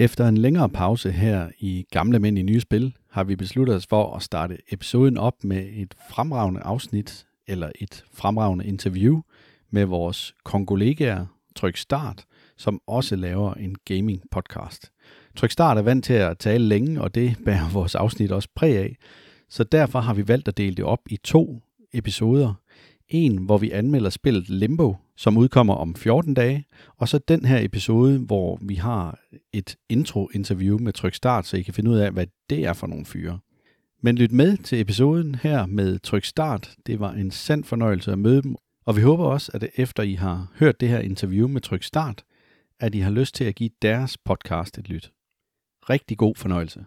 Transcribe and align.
Efter 0.00 0.28
en 0.28 0.38
længere 0.38 0.68
pause 0.68 1.12
her 1.12 1.48
i 1.58 1.86
Gamle 1.90 2.18
Mænd 2.18 2.38
i 2.38 2.42
Nye 2.42 2.60
Spil, 2.60 2.96
har 3.10 3.24
vi 3.24 3.36
besluttet 3.36 3.76
os 3.76 3.86
for 3.86 4.16
at 4.16 4.22
starte 4.22 4.58
episoden 4.72 5.18
op 5.18 5.44
med 5.44 5.66
et 5.72 5.94
fremragende 6.10 6.60
afsnit, 6.60 7.26
eller 7.46 7.70
et 7.80 8.04
fremragende 8.14 8.66
interview 8.66 9.20
med 9.70 9.84
vores 9.84 10.34
kongolegaer 10.44 11.26
Tryk 11.56 11.76
Start, 11.76 12.24
som 12.56 12.80
også 12.86 13.16
laver 13.16 13.54
en 13.54 13.76
gaming 13.84 14.22
podcast. 14.30 14.92
Tryk 15.36 15.50
Start 15.50 15.78
er 15.78 15.82
vant 15.82 16.04
til 16.04 16.12
at 16.12 16.38
tale 16.38 16.64
længe, 16.64 17.00
og 17.02 17.14
det 17.14 17.36
bærer 17.44 17.70
vores 17.78 17.94
afsnit 17.94 18.32
også 18.32 18.48
præg 18.54 18.78
af. 18.78 18.96
Så 19.48 19.64
derfor 19.64 20.00
har 20.00 20.14
vi 20.14 20.28
valgt 20.28 20.48
at 20.48 20.56
dele 20.56 20.74
det 20.74 20.84
op 20.84 21.00
i 21.10 21.16
to 21.16 21.62
episoder. 21.92 22.54
En, 23.10 23.36
hvor 23.36 23.58
vi 23.58 23.70
anmelder 23.70 24.10
spillet 24.10 24.48
Limbo, 24.48 24.96
som 25.16 25.36
udkommer 25.36 25.74
om 25.74 25.94
14 25.94 26.34
dage, 26.34 26.66
og 26.96 27.08
så 27.08 27.18
den 27.18 27.44
her 27.44 27.64
episode, 27.64 28.18
hvor 28.18 28.58
vi 28.62 28.74
har 28.74 29.18
et 29.52 29.76
intro-interview 29.88 30.78
med 30.78 30.92
Tryk 30.92 31.14
Start, 31.14 31.46
så 31.46 31.56
I 31.56 31.62
kan 31.62 31.74
finde 31.74 31.90
ud 31.90 31.96
af, 31.96 32.10
hvad 32.10 32.26
det 32.50 32.64
er 32.64 32.72
for 32.72 32.86
nogle 32.86 33.04
fyre. 33.04 33.38
Men 34.02 34.18
lyt 34.18 34.32
med 34.32 34.56
til 34.56 34.80
episoden 34.80 35.34
her 35.34 35.66
med 35.66 35.98
Tryk 35.98 36.24
Start. 36.24 36.74
Det 36.86 37.00
var 37.00 37.12
en 37.12 37.30
sand 37.30 37.64
fornøjelse 37.64 38.12
at 38.12 38.18
møde 38.18 38.42
dem, 38.42 38.56
og 38.86 38.96
vi 38.96 39.02
håber 39.02 39.24
også, 39.24 39.50
at 39.54 39.64
efter 39.76 40.02
I 40.02 40.14
har 40.14 40.52
hørt 40.54 40.80
det 40.80 40.88
her 40.88 40.98
interview 40.98 41.48
med 41.48 41.60
Tryk 41.60 41.82
Start, 41.82 42.24
at 42.80 42.94
I 42.94 42.98
har 42.98 43.10
lyst 43.10 43.34
til 43.34 43.44
at 43.44 43.54
give 43.54 43.70
deres 43.82 44.18
podcast 44.18 44.78
et 44.78 44.88
lyt. 44.88 45.10
Rigtig 45.90 46.18
god 46.18 46.34
fornøjelse. 46.36 46.84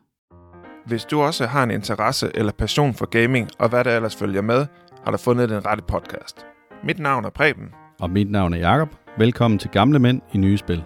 Hvis 0.85 1.05
du 1.05 1.21
også 1.21 1.45
har 1.45 1.63
en 1.63 1.71
interesse 1.71 2.31
eller 2.35 2.52
passion 2.52 2.94
for 2.94 3.05
gaming, 3.05 3.49
og 3.59 3.69
hvad 3.69 3.83
der 3.83 3.95
ellers 3.95 4.16
følger 4.16 4.41
med, 4.41 4.66
har 5.03 5.12
du 5.12 5.17
fundet 5.17 5.49
den 5.49 5.66
rette 5.66 5.84
podcast. 5.88 6.45
Mit 6.84 6.99
navn 6.99 7.25
er 7.25 7.30
Preben. 7.30 7.70
Og 7.99 8.09
mit 8.09 8.31
navn 8.31 8.53
er 8.53 8.57
Jakob. 8.57 8.89
Velkommen 9.17 9.59
til 9.59 9.70
Gamle 9.70 9.99
Mænd 9.99 10.21
i 10.34 10.38
Nye 10.38 10.57
Spil. 10.57 10.84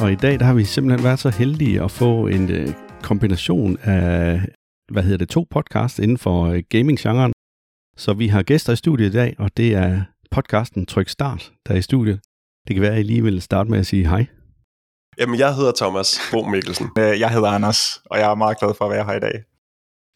Og 0.00 0.12
i 0.12 0.14
dag 0.14 0.38
der 0.38 0.44
har 0.44 0.54
vi 0.54 0.64
simpelthen 0.64 1.04
været 1.04 1.18
så 1.18 1.30
heldige 1.30 1.82
at 1.82 1.90
få 1.90 2.26
en 2.26 2.50
øh, 2.50 2.68
kombination 3.02 3.76
af, 3.82 4.40
hvad 4.92 5.02
hedder 5.02 5.18
det, 5.18 5.28
to 5.28 5.46
podcasts 5.50 5.98
inden 5.98 6.18
for 6.18 6.44
øh, 6.46 6.62
gaming-genren. 6.68 7.32
Så 7.96 8.12
vi 8.12 8.28
har 8.28 8.42
gæster 8.42 8.72
i 8.72 8.76
studiet 8.76 9.08
i 9.08 9.12
dag, 9.12 9.34
og 9.38 9.56
det 9.56 9.74
er 9.74 10.02
podcasten 10.30 10.86
Tryk 10.86 11.08
Start, 11.08 11.52
der 11.66 11.74
er 11.74 11.78
i 11.78 11.82
studiet. 11.82 12.20
Det 12.68 12.74
kan 12.76 12.82
være, 12.82 12.92
at 12.92 13.00
I 13.00 13.02
lige 13.02 13.22
vil 13.22 13.42
starte 13.42 13.70
med 13.70 13.78
at 13.78 13.86
sige 13.86 14.08
hej. 14.08 14.26
Jamen, 15.18 15.38
jeg 15.38 15.54
hedder 15.54 15.72
Thomas 15.76 16.18
Bo 16.32 16.44
Mikkelsen. 16.44 16.86
Øh, 16.98 17.20
Jeg 17.20 17.30
hedder 17.30 17.48
Anders, 17.48 17.78
og 18.04 18.18
jeg 18.18 18.30
er 18.30 18.34
meget 18.34 18.58
glad 18.58 18.74
for 18.78 18.84
at 18.84 18.90
være 18.90 19.04
her 19.04 19.12
i 19.12 19.20
dag. 19.20 19.42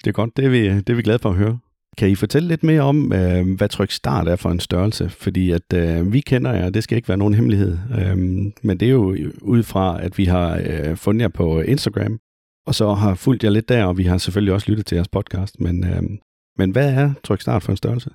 Det 0.04 0.06
er 0.10 0.12
godt, 0.12 0.36
det 0.36 0.44
er 0.44 0.48
vi, 0.48 0.68
det 0.68 0.90
er 0.90 0.94
vi 0.94 1.02
glade 1.02 1.18
for 1.18 1.28
at 1.30 1.36
høre. 1.36 1.58
Kan 1.98 2.10
I 2.10 2.14
fortælle 2.14 2.48
lidt 2.48 2.62
mere 2.62 2.80
om, 2.80 3.12
øh, 3.12 3.56
hvad 3.56 3.68
Tryk 3.68 3.90
Start 3.90 4.28
er 4.28 4.36
for 4.36 4.50
en 4.50 4.60
størrelse? 4.60 5.10
Fordi 5.10 5.50
at 5.50 5.72
øh, 5.74 6.12
vi 6.12 6.20
kender 6.20 6.52
jer, 6.52 6.70
det 6.70 6.84
skal 6.84 6.96
ikke 6.96 7.08
være 7.08 7.18
nogen 7.18 7.34
hemmelighed. 7.34 7.78
Øh, 7.98 8.16
men 8.62 8.80
det 8.80 8.82
er 8.82 8.92
jo 8.92 9.16
ud 9.42 9.62
fra, 9.62 10.02
at 10.02 10.18
vi 10.18 10.24
har 10.24 10.60
øh, 10.64 10.96
fundet 10.96 11.22
jer 11.22 11.28
på 11.28 11.60
Instagram, 11.60 12.18
og 12.66 12.74
så 12.74 12.94
har 12.94 13.14
fulgt 13.14 13.44
jer 13.44 13.50
lidt 13.50 13.68
der, 13.68 13.84
og 13.84 13.98
vi 13.98 14.04
har 14.04 14.18
selvfølgelig 14.18 14.54
også 14.54 14.70
lyttet 14.70 14.86
til 14.86 14.96
jeres 14.96 15.08
podcast. 15.08 15.60
Men, 15.60 15.84
øh, 15.84 16.02
men 16.58 16.70
hvad 16.70 16.92
er 16.92 17.12
Tryk 17.24 17.40
Start 17.40 17.62
for 17.62 17.70
en 17.70 17.76
størrelse? 17.76 18.10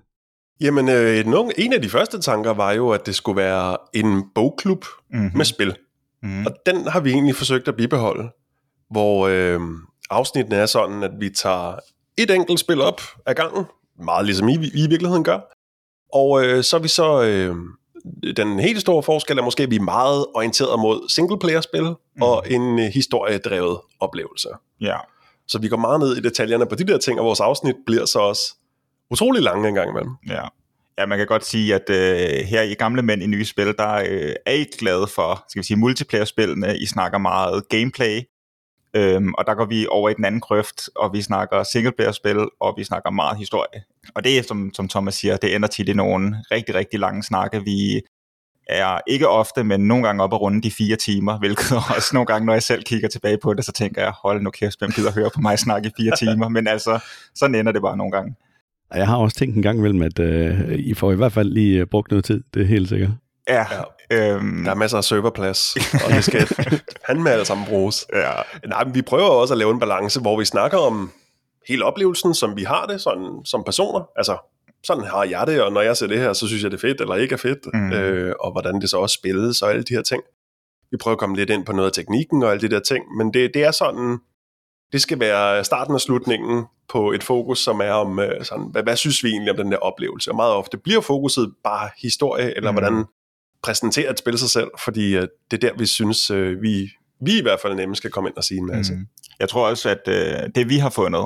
Jamen, 0.62 0.90
øh, 0.90 1.26
nogen, 1.26 1.52
en 1.58 1.74
af 1.74 1.82
de 1.82 1.90
første 1.90 2.22
tanker 2.22 2.54
var 2.54 2.72
jo, 2.72 2.90
at 2.90 3.06
det 3.06 3.16
skulle 3.16 3.36
være 3.36 3.78
en 3.94 4.24
bogklub 4.36 4.86
mm-hmm. 5.12 5.32
med 5.36 5.46
spil. 5.46 5.76
Mm. 6.24 6.46
Og 6.46 6.52
den 6.66 6.88
har 6.88 7.00
vi 7.00 7.12
egentlig 7.12 7.36
forsøgt 7.36 7.68
at 7.68 7.76
bibeholde, 7.76 8.30
hvor 8.92 9.28
øh, 9.28 9.60
afsnittene 10.10 10.56
er 10.56 10.66
sådan, 10.66 11.04
at 11.04 11.12
vi 11.20 11.30
tager 11.30 11.80
et 12.24 12.32
enkelt 12.32 12.60
spil 12.60 12.82
op 12.82 13.02
ad 13.26 13.36
gangen, 13.36 13.66
meget 14.04 14.26
ligesom 14.26 14.50
I, 14.50 14.54
I 14.54 14.86
i 14.86 14.88
virkeligheden 14.90 15.24
gør, 15.24 15.40
og 16.14 16.46
øh, 16.46 16.64
så 16.64 16.78
er 16.78 16.82
vi 16.82 16.88
så, 16.88 17.24
øh, 17.24 17.56
den 18.38 18.60
helt 18.60 18.82
store 18.82 19.04
forskel 19.04 19.38
er 19.38 19.44
måske, 19.44 19.64
at 19.64 19.72
vi 19.72 19.76
er 19.76 19.82
meget 19.82 20.26
orienteret 20.36 20.80
mod 20.80 21.10
singleplayer-spil 21.10 21.84
mm. 21.84 22.22
og 22.22 22.44
en 22.50 22.80
øh, 22.80 22.86
historiedrevet 22.86 23.80
oplevelse. 24.00 24.50
Ja. 24.82 24.98
Så 25.48 25.60
vi 25.60 25.68
går 25.68 25.78
meget 25.78 26.00
ned 26.00 26.18
i 26.18 26.22
detaljerne 26.22 26.66
på 26.66 26.76
de 26.76 26.84
der 26.84 26.98
ting, 26.98 27.20
og 27.20 27.26
vores 27.26 27.40
afsnit 27.40 27.76
bliver 27.86 28.06
så 28.06 28.20
også 28.20 28.42
utrolig 29.12 29.42
lange 29.42 29.68
en 29.68 29.76
gang 29.76 29.90
imellem. 29.90 30.12
Ja. 30.28 30.44
Ja, 30.98 31.06
man 31.06 31.18
kan 31.18 31.28
godt 31.28 31.46
sige, 31.46 31.76
at 31.76 31.90
øh, 31.90 32.46
her 32.46 32.62
i 32.62 32.74
Gamle 32.74 33.02
Mænd 33.02 33.24
i 33.24 33.28
Nye 33.28 33.46
Spil, 33.46 33.74
der 33.78 33.94
øh, 34.10 34.34
er 34.46 34.54
I 34.54 34.66
glade 34.80 35.08
for, 35.08 35.46
skal 35.50 35.60
vi 35.60 35.66
sige, 35.66 35.78
multiplayer-spillene. 35.78 36.78
I 36.78 36.86
snakker 36.86 37.18
meget 37.18 37.70
gameplay, 37.70 38.22
øhm, 38.94 39.34
og 39.34 39.46
der 39.48 39.54
går 39.54 39.66
vi 39.66 39.88
over 39.90 40.10
i 40.10 40.14
den 40.14 40.26
anden 40.26 40.42
krøft, 40.42 40.90
og 40.96 41.14
vi 41.14 41.22
snakker 41.22 41.64
singleplayer-spil, 41.64 42.48
og 42.60 42.74
vi 42.78 42.84
snakker 42.84 43.10
meget 43.12 43.38
historie. 43.38 43.84
Og 44.16 44.24
det 44.24 44.38
er, 44.38 44.44
som, 44.44 44.72
som 44.74 44.88
Thomas 44.88 45.16
siger, 45.16 45.38
det 45.38 45.56
ender 45.56 45.68
tit 45.68 45.90
i 45.90 45.94
nogle 45.94 46.44
rigtig, 46.52 46.76
rigtig 46.76 47.00
lange 47.00 47.24
snakke. 47.24 47.64
Vi 47.64 48.02
er 48.70 49.00
ikke 49.08 49.28
ofte, 49.28 49.64
men 49.64 49.88
nogle 49.88 50.04
gange 50.04 50.24
op 50.24 50.34
og 50.34 50.42
runde 50.42 50.62
de 50.62 50.72
fire 50.72 50.96
timer, 50.96 51.40
hvilket 51.40 51.72
også 51.96 52.10
nogle 52.14 52.28
gange, 52.28 52.46
når 52.46 52.54
jeg 52.54 52.64
selv 52.64 52.84
kigger 52.84 53.08
tilbage 53.08 53.38
på 53.38 53.54
det, 53.54 53.66
så 53.66 53.72
tænker 53.72 54.02
jeg, 54.02 54.12
hold 54.12 54.42
nu 54.42 54.50
kæft, 54.50 54.80
hvem 54.80 54.92
gider 54.92 55.12
høre 55.12 55.30
på 55.36 55.42
mig 55.42 55.60
snakke 55.60 55.88
i 55.88 55.92
fire 55.98 56.16
timer, 56.16 56.50
men 56.50 56.68
altså, 56.68 57.00
sådan 57.36 57.56
ender 57.56 57.72
det 57.72 57.82
bare 57.82 57.98
nogle 57.98 58.12
gange. 58.12 58.36
Jeg 58.94 59.08
har 59.08 59.18
også 59.18 59.38
tænkt 59.38 59.56
en 59.56 59.62
gang 59.62 59.78
imellem, 59.80 60.02
at 60.02 60.20
øh, 60.20 60.80
I 60.80 60.94
får 60.94 61.12
i 61.12 61.16
hvert 61.16 61.32
fald 61.32 61.50
lige 61.50 61.80
øh, 61.80 61.88
brugt 61.88 62.12
noget 62.12 62.26
tid, 62.26 62.44
det 62.54 62.62
er 62.62 62.66
helt 62.66 62.90
sikkert. 62.90 63.12
Ja, 63.50 63.66
ja. 63.72 63.82
Øhm, 64.12 64.64
der 64.64 64.72
er 64.72 64.76
masser 64.76 64.98
af 64.98 65.04
serverplads, 65.04 65.76
og 66.06 66.14
det 66.14 66.24
skal 66.24 66.48
fandme 67.08 67.32
alle 67.32 67.46
sammen 67.46 67.68
bruges. 67.68 68.06
Ja. 68.14 68.32
Nej, 68.68 68.84
men 68.84 68.96
vi 68.96 69.02
prøver 69.02 69.30
også 69.30 69.54
at 69.54 69.58
lave 69.58 69.72
en 69.72 69.80
balance, 69.80 70.20
hvor 70.20 70.40
vi 70.40 70.46
snakker 70.46 70.78
om 70.78 71.12
hele 71.68 71.86
oplevelsen, 71.86 72.34
som 72.34 72.56
vi 72.56 72.64
har 72.64 72.86
det 72.86 73.02
sådan, 73.02 73.42
som 73.46 73.64
personer. 73.64 74.10
Altså, 74.16 74.38
sådan 74.84 75.04
har 75.04 75.24
jeg 75.24 75.48
det, 75.48 75.62
og 75.62 75.72
når 75.72 75.82
jeg 75.82 75.98
ser 75.98 76.08
det 76.08 76.20
her, 76.20 76.34
så 76.34 76.48
synes 76.48 76.64
jeg, 76.64 76.72
det 76.72 76.78
er 76.78 76.82
fedt, 76.82 77.02
eller 77.02 77.16
ikke 77.16 77.34
er 77.34 77.38
fedt, 77.38 77.60
mm. 77.74 77.92
øh, 77.92 78.36
og 78.40 78.52
hvordan 78.52 78.82
det 78.82 78.90
så 78.90 78.98
også 78.98 79.14
spilles, 79.14 79.62
og 79.62 79.70
alle 79.70 79.84
de 79.84 79.94
her 79.94 80.02
ting. 80.02 80.24
Vi 80.92 80.98
prøver 80.98 81.16
at 81.16 81.20
komme 81.20 81.36
lidt 81.36 81.50
ind 81.50 81.66
på 81.66 81.72
noget 81.72 81.90
af 81.90 81.94
teknikken 81.94 82.44
og 82.44 82.52
alle 82.52 82.62
de 82.62 82.76
der 82.76 82.80
ting, 82.80 83.06
men 83.18 83.34
det, 83.34 83.52
det 83.54 83.64
er 83.64 83.72
sådan, 83.72 84.18
det 84.92 85.02
skal 85.02 85.20
være 85.20 85.64
starten 85.64 85.94
og 85.94 86.02
slutningen 86.02 86.66
på 86.90 87.12
et 87.12 87.24
fokus, 87.24 87.60
som 87.60 87.82
er 87.82 87.92
om, 87.92 88.20
øh, 88.20 88.46
sådan, 88.46 88.66
hvad, 88.72 88.84
hvad 88.84 88.96
synes 88.96 89.24
vi 89.24 89.30
egentlig 89.30 89.52
om 89.52 89.58
den 89.58 89.72
der 89.72 89.78
oplevelse? 89.78 90.32
Og 90.32 90.36
meget 90.36 90.54
ofte 90.54 90.78
bliver 90.78 91.02
fokuset 91.02 91.54
bare 91.64 91.90
historie, 92.02 92.58
eller 92.58 92.72
mm. 92.72 92.78
hvordan 92.78 93.06
præsenterer 93.64 94.12
et 94.12 94.20
spil 94.20 94.38
sig 94.38 94.50
selv, 94.50 94.68
fordi 94.84 95.16
øh, 95.16 95.28
det 95.52 95.64
er 95.64 95.70
der, 95.70 95.78
vi 95.78 95.86
synes, 95.86 96.32
øh, 96.32 96.62
vi, 96.62 96.90
vi 97.22 97.40
i 97.40 97.42
hvert 97.42 97.60
fald 97.60 97.76
nemme 97.76 97.96
skal 97.96 98.12
komme 98.12 98.30
ind 98.30 98.38
og 98.38 98.44
sige 98.44 98.58
en 98.58 98.68
masse. 98.68 98.94
Mm. 98.94 99.08
Jeg 99.40 99.50
tror 99.50 99.70
også, 99.70 99.90
at 99.90 100.08
øh, 100.08 100.50
det 100.56 100.70
vi 100.70 100.78
har 100.78 100.90
fundet 100.90 101.26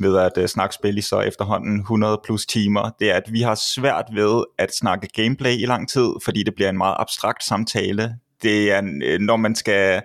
ved 0.00 0.18
at 0.18 0.32
øh, 0.38 0.48
snakke 0.48 0.74
spil 0.74 0.98
i 0.98 1.00
så 1.00 1.20
efterhånden 1.20 1.80
100 1.80 2.20
plus 2.24 2.46
timer, 2.46 2.90
det 3.00 3.10
er, 3.10 3.14
at 3.14 3.32
vi 3.32 3.40
har 3.40 3.54
svært 3.54 4.04
ved 4.14 4.44
at 4.58 4.74
snakke 4.74 5.08
gameplay 5.14 5.52
i 5.52 5.66
lang 5.66 5.88
tid, 5.88 6.08
fordi 6.24 6.42
det 6.42 6.54
bliver 6.54 6.70
en 6.70 6.78
meget 6.78 6.96
abstrakt 6.98 7.44
samtale. 7.44 8.16
Det 8.42 8.72
er, 8.72 8.82
øh, 9.02 9.20
når 9.20 9.36
man 9.36 9.54
skal 9.54 10.02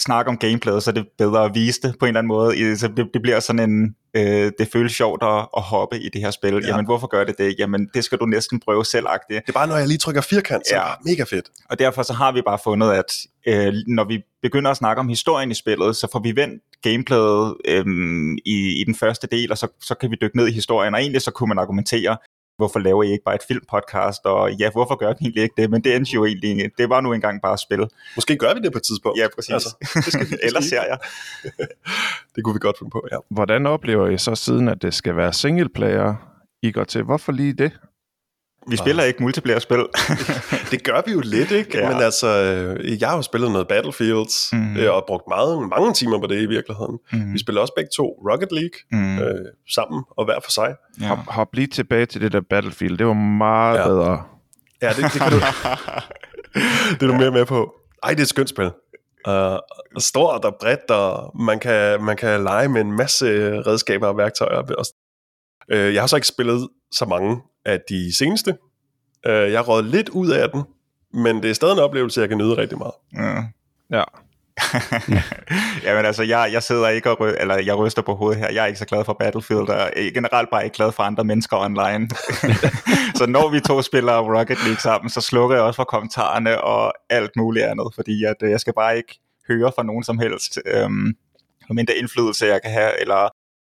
snakke 0.00 0.28
om 0.28 0.38
gameplayet, 0.38 0.82
så 0.82 0.90
er 0.90 0.94
det 0.94 1.06
bedre 1.18 1.44
at 1.44 1.54
vise 1.54 1.80
det 1.82 1.98
på 1.98 2.04
en 2.04 2.08
eller 2.08 2.18
anden 2.18 2.28
måde. 2.28 2.76
Så 2.76 2.88
det, 2.88 3.06
det 3.14 3.22
bliver 3.22 3.40
sådan 3.40 3.70
en, 3.70 3.96
øh, 4.16 4.52
det 4.58 4.68
føles 4.72 4.92
sjovt 4.92 5.22
at, 5.22 5.48
at 5.56 5.62
hoppe 5.62 6.00
i 6.00 6.08
det 6.08 6.20
her 6.20 6.30
spil. 6.30 6.54
Ja. 6.54 6.68
Jamen, 6.68 6.84
hvorfor 6.84 7.06
gør 7.06 7.24
det 7.24 7.38
det? 7.38 7.54
Jamen, 7.58 7.88
det 7.94 8.04
skal 8.04 8.18
du 8.18 8.26
næsten 8.26 8.60
prøve 8.60 8.84
selv 8.84 9.06
-agtigt. 9.06 9.34
Det 9.34 9.48
er 9.48 9.52
bare, 9.52 9.66
når 9.66 9.76
jeg 9.76 9.88
lige 9.88 9.98
trykker 9.98 10.20
firkant, 10.20 10.66
så 10.66 10.74
ja. 10.74 10.80
er 10.80 10.94
det 10.94 11.04
mega 11.04 11.22
fedt. 11.22 11.46
Og 11.70 11.78
derfor 11.78 12.02
så 12.02 12.12
har 12.12 12.32
vi 12.32 12.42
bare 12.42 12.58
fundet, 12.64 12.92
at 12.92 13.12
øh, 13.46 13.74
når 13.86 14.04
vi 14.04 14.22
begynder 14.42 14.70
at 14.70 14.76
snakke 14.76 15.00
om 15.00 15.08
historien 15.08 15.50
i 15.50 15.54
spillet, 15.54 15.96
så 15.96 16.08
får 16.12 16.18
vi 16.18 16.36
vendt 16.36 16.62
gameplayet 16.82 17.54
øh, 17.64 17.84
i, 18.44 18.80
i 18.80 18.84
den 18.86 18.94
første 18.94 19.26
del, 19.26 19.52
og 19.52 19.58
så, 19.58 19.68
så 19.80 19.94
kan 19.94 20.10
vi 20.10 20.16
dykke 20.20 20.36
ned 20.36 20.48
i 20.48 20.52
historien, 20.52 20.94
og 20.94 21.00
egentlig 21.00 21.22
så 21.22 21.30
kunne 21.30 21.48
man 21.48 21.58
argumentere, 21.58 22.16
hvorfor 22.56 22.78
laver 22.78 23.02
I 23.02 23.10
ikke 23.12 23.24
bare 23.24 23.34
et 23.34 23.44
filmpodcast, 23.48 24.24
og 24.24 24.52
ja, 24.52 24.70
hvorfor 24.70 24.94
gør 24.94 25.08
vi 25.08 25.16
egentlig 25.20 25.42
ikke 25.42 25.54
det, 25.56 25.70
men 25.70 25.84
det 25.84 25.96
endte 25.96 26.12
jo 26.14 26.24
egentlig, 26.24 26.70
det 26.78 26.88
var 26.88 27.00
nu 27.00 27.12
engang 27.12 27.42
bare 27.42 27.58
spil. 27.58 27.88
Måske 28.16 28.36
gør 28.36 28.54
vi 28.54 28.60
det 28.60 28.72
på 28.72 28.78
et 28.78 28.82
tidspunkt. 28.82 29.18
Ja, 29.18 29.26
præcis. 29.34 29.52
Altså, 29.52 29.76
det 29.94 30.12
skal 30.12 30.30
vi, 30.30 30.36
Ellers 30.46 30.64
ser 30.64 30.82
jeg. 30.82 30.98
det 32.36 32.44
kunne 32.44 32.54
vi 32.54 32.58
godt 32.58 32.78
finde 32.78 32.90
på, 32.90 33.06
ja. 33.12 33.16
Hvordan 33.30 33.66
oplever 33.66 34.08
I 34.08 34.18
så 34.18 34.34
siden, 34.34 34.68
at 34.68 34.82
det 34.82 34.94
skal 34.94 35.16
være 35.16 35.32
singleplayer, 35.32 36.14
I 36.62 36.72
går 36.72 36.84
til? 36.84 37.02
Hvorfor 37.02 37.32
lige 37.32 37.52
det? 37.52 37.72
Vi 38.68 38.76
spiller 38.76 39.04
ikke 39.04 39.22
multiplayer-spil. 39.22 39.78
det 40.70 40.84
gør 40.84 41.02
vi 41.06 41.12
jo 41.12 41.20
lidt, 41.24 41.50
ikke? 41.50 41.78
Ja. 41.78 41.92
Men 41.92 42.02
altså, 42.02 42.28
jeg 43.00 43.08
har 43.08 43.16
jo 43.16 43.22
spillet 43.22 43.50
noget 43.50 43.68
Battlefields, 43.68 44.52
mm. 44.52 44.76
og 44.88 45.04
brugt 45.06 45.24
meget, 45.28 45.68
mange 45.68 45.92
timer 45.92 46.20
på 46.20 46.26
det 46.26 46.42
i 46.42 46.46
virkeligheden. 46.46 46.98
Mm. 47.12 47.32
Vi 47.32 47.38
spiller 47.38 47.60
også 47.60 47.72
begge 47.76 47.90
to 47.96 48.04
Rocket 48.30 48.52
League 48.52 48.78
mm. 48.90 49.18
øh, 49.18 49.44
sammen, 49.68 50.04
og 50.16 50.24
hver 50.24 50.40
for 50.44 50.50
sig. 50.50 50.74
Ja. 51.00 51.06
Hop, 51.06 51.18
hop 51.26 51.54
lige 51.54 51.66
tilbage 51.66 52.06
til 52.06 52.20
det 52.20 52.32
der 52.32 52.40
Battlefield. 52.50 52.98
Det 52.98 53.06
var 53.06 53.12
meget 53.12 53.78
ja. 53.78 53.88
bedre. 53.88 54.22
Ja, 54.82 54.88
det, 54.88 54.96
det 54.96 55.20
kan 55.22 55.32
du... 55.32 55.36
det 57.00 57.02
er 57.02 57.06
du 57.06 57.14
mere 57.14 57.30
med 57.30 57.44
på. 57.44 57.74
Ej, 58.02 58.10
det 58.10 58.18
er 58.18 58.22
et 58.22 58.28
skønt 58.28 58.48
spil. 58.48 58.70
Uh, 59.28 59.58
stort 59.98 60.44
og 60.44 60.56
bredt, 60.60 60.90
og 60.90 61.40
man 61.40 61.58
kan, 61.58 62.04
man 62.04 62.16
kan 62.16 62.42
lege 62.44 62.68
med 62.68 62.80
en 62.80 62.92
masse 62.92 63.26
redskaber 63.66 64.06
og 64.06 64.16
værktøjer. 64.16 64.62
Uh, 65.72 65.94
jeg 65.94 66.02
har 66.02 66.06
så 66.06 66.16
ikke 66.16 66.28
spillet 66.28 66.68
så 66.92 67.04
mange 67.04 67.40
af 67.64 67.80
de 67.88 68.16
seneste. 68.16 68.56
Uh, 69.28 69.32
jeg 69.32 69.62
har 69.62 69.82
lidt 69.82 70.08
ud 70.08 70.30
af 70.30 70.50
den, 70.50 70.62
men 71.12 71.42
det 71.42 71.50
er 71.50 71.54
stadig 71.54 71.72
en 71.72 71.78
oplevelse, 71.78 72.20
jeg 72.20 72.28
kan 72.28 72.38
nyde 72.38 72.56
rigtig 72.56 72.78
meget. 72.78 72.94
Ja. 73.16 73.42
ja. 73.96 74.04
Jamen 75.84 76.06
altså, 76.06 76.22
jeg, 76.22 76.50
jeg 76.52 76.62
sidder 76.62 76.88
ikke 76.88 77.10
og 77.10 77.20
rø- 77.20 77.40
eller 77.40 77.54
jeg 77.58 77.78
ryster 77.78 78.02
på 78.02 78.14
hovedet 78.14 78.40
her. 78.40 78.52
Jeg 78.52 78.62
er 78.62 78.66
ikke 78.66 78.78
så 78.78 78.84
glad 78.84 79.04
for 79.04 79.12
Battlefield, 79.12 79.68
og 79.68 79.90
er 79.96 80.10
generelt 80.14 80.50
bare 80.50 80.64
ikke 80.64 80.76
glad 80.76 80.92
for 80.92 81.02
andre 81.02 81.24
mennesker 81.24 81.56
online. 81.56 82.08
så 83.18 83.26
når 83.26 83.48
vi 83.48 83.60
to 83.60 83.82
spiller 83.82 84.38
Rocket 84.38 84.58
League 84.64 84.80
sammen, 84.80 85.10
så 85.10 85.20
slukker 85.20 85.56
jeg 85.56 85.64
også 85.64 85.76
for 85.76 85.84
kommentarerne 85.84 86.60
og 86.60 86.92
alt 87.10 87.30
muligt 87.36 87.64
andet, 87.64 87.86
fordi 87.94 88.24
at, 88.24 88.36
øh, 88.42 88.50
jeg 88.50 88.60
skal 88.60 88.72
bare 88.74 88.96
ikke 88.96 89.20
høre 89.48 89.72
fra 89.76 89.82
nogen 89.82 90.04
som 90.04 90.18
helst. 90.18 90.58
Øhm, 90.66 91.16
mindre 91.70 91.94
indflydelse 91.94 92.46
jeg 92.46 92.62
kan 92.62 92.72
have, 92.72 93.00
eller 93.00 93.28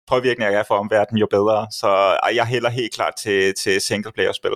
påvirkning 0.09 0.45
jeg 0.45 0.53
kan 0.53 0.65
for 0.69 0.75
omverdenen, 0.75 1.19
jo 1.19 1.27
bedre. 1.31 1.67
Så 1.71 2.19
jeg 2.35 2.47
hælder 2.47 2.71
helt 2.71 2.95
klart 2.95 3.13
til, 3.23 3.55
til 3.55 3.81
single-player-spil. 3.81 4.53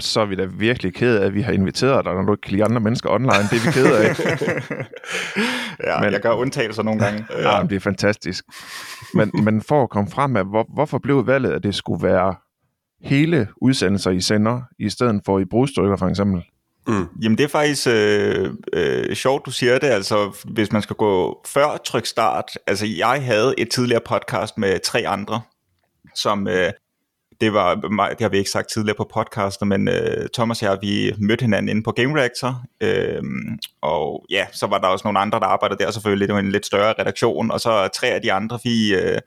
Så 0.00 0.20
er 0.20 0.24
vi 0.24 0.34
da 0.34 0.44
virkelig 0.44 0.94
ked 0.94 1.18
af, 1.18 1.26
at 1.26 1.34
vi 1.34 1.42
har 1.42 1.52
inviteret 1.52 2.04
dig, 2.04 2.14
når 2.14 2.22
du 2.22 2.32
ikke 2.32 2.42
kan 2.42 2.52
lide 2.52 2.64
andre 2.64 2.80
mennesker 2.80 3.10
online. 3.10 3.32
Det 3.50 3.52
er 3.52 3.66
vi 3.66 3.72
ked 3.72 3.92
af. 3.92 4.04
ja, 5.88 6.00
men, 6.00 6.12
jeg 6.12 6.20
gør 6.20 6.32
undtagelser 6.32 6.82
nogle 6.82 7.04
gange. 7.04 7.26
Ja, 7.42 7.62
det 7.62 7.76
er 7.76 7.80
fantastisk. 7.80 8.44
Men, 9.14 9.30
men 9.44 9.62
for 9.62 9.82
at 9.82 9.90
komme 9.90 10.10
frem 10.10 10.30
med, 10.30 10.44
hvor, 10.44 10.66
hvorfor 10.74 10.98
blev 10.98 11.26
valget, 11.26 11.52
at 11.52 11.62
det 11.62 11.74
skulle 11.74 12.02
være 12.02 12.34
hele 13.00 13.48
udsendelser, 13.56 14.10
I 14.10 14.20
sender, 14.20 14.62
i 14.78 14.88
stedet 14.88 15.20
for 15.26 15.38
i 15.38 15.44
brudstykker 15.44 15.96
for 15.96 16.06
eksempel? 16.06 16.44
Mm. 16.86 17.06
Jamen 17.22 17.38
det 17.38 17.44
er 17.44 17.48
faktisk 17.48 17.86
øh, 17.86 18.50
øh, 18.72 19.16
sjovt, 19.16 19.46
du 19.46 19.50
siger 19.50 19.78
det. 19.78 19.86
Altså, 19.86 20.44
hvis 20.44 20.72
man 20.72 20.82
skal 20.82 20.96
gå 20.96 21.42
før 21.46 21.76
tryk 21.76 22.06
start. 22.06 22.44
Altså, 22.66 22.86
jeg 22.86 23.24
havde 23.24 23.54
et 23.58 23.70
tidligere 23.70 24.02
podcast 24.06 24.58
med 24.58 24.78
tre 24.84 25.08
andre, 25.08 25.40
som... 26.14 26.48
Øh, 26.48 26.72
det 27.40 27.52
var 27.52 27.74
det 27.74 28.20
har 28.20 28.28
vi 28.28 28.38
ikke 28.38 28.50
sagt 28.50 28.68
tidligere 28.68 28.96
på 28.96 29.10
podcasten, 29.14 29.68
men 29.68 29.88
øh, 29.88 30.28
Thomas 30.34 30.62
og 30.62 30.68
jeg, 30.68 30.78
vi 30.82 31.12
mødte 31.18 31.42
hinanden 31.42 31.68
inde 31.68 31.82
på 31.82 31.92
Game 31.92 32.20
Reactor, 32.20 32.62
øh, 32.80 33.22
og 33.80 34.26
ja, 34.30 34.46
så 34.52 34.66
var 34.66 34.78
der 34.78 34.88
også 34.88 35.02
nogle 35.04 35.18
andre, 35.18 35.40
der 35.40 35.46
arbejdede 35.46 35.84
der 35.84 35.90
selvfølgelig, 35.90 36.28
det 36.28 36.34
var 36.34 36.40
en 36.40 36.52
lidt 36.52 36.66
større 36.66 36.94
redaktion, 36.98 37.50
og 37.50 37.60
så 37.60 37.88
tre 37.88 38.06
af 38.06 38.22
de 38.22 38.32
andre, 38.32 38.58
vi, 38.64 38.94
øh, 38.94 39.18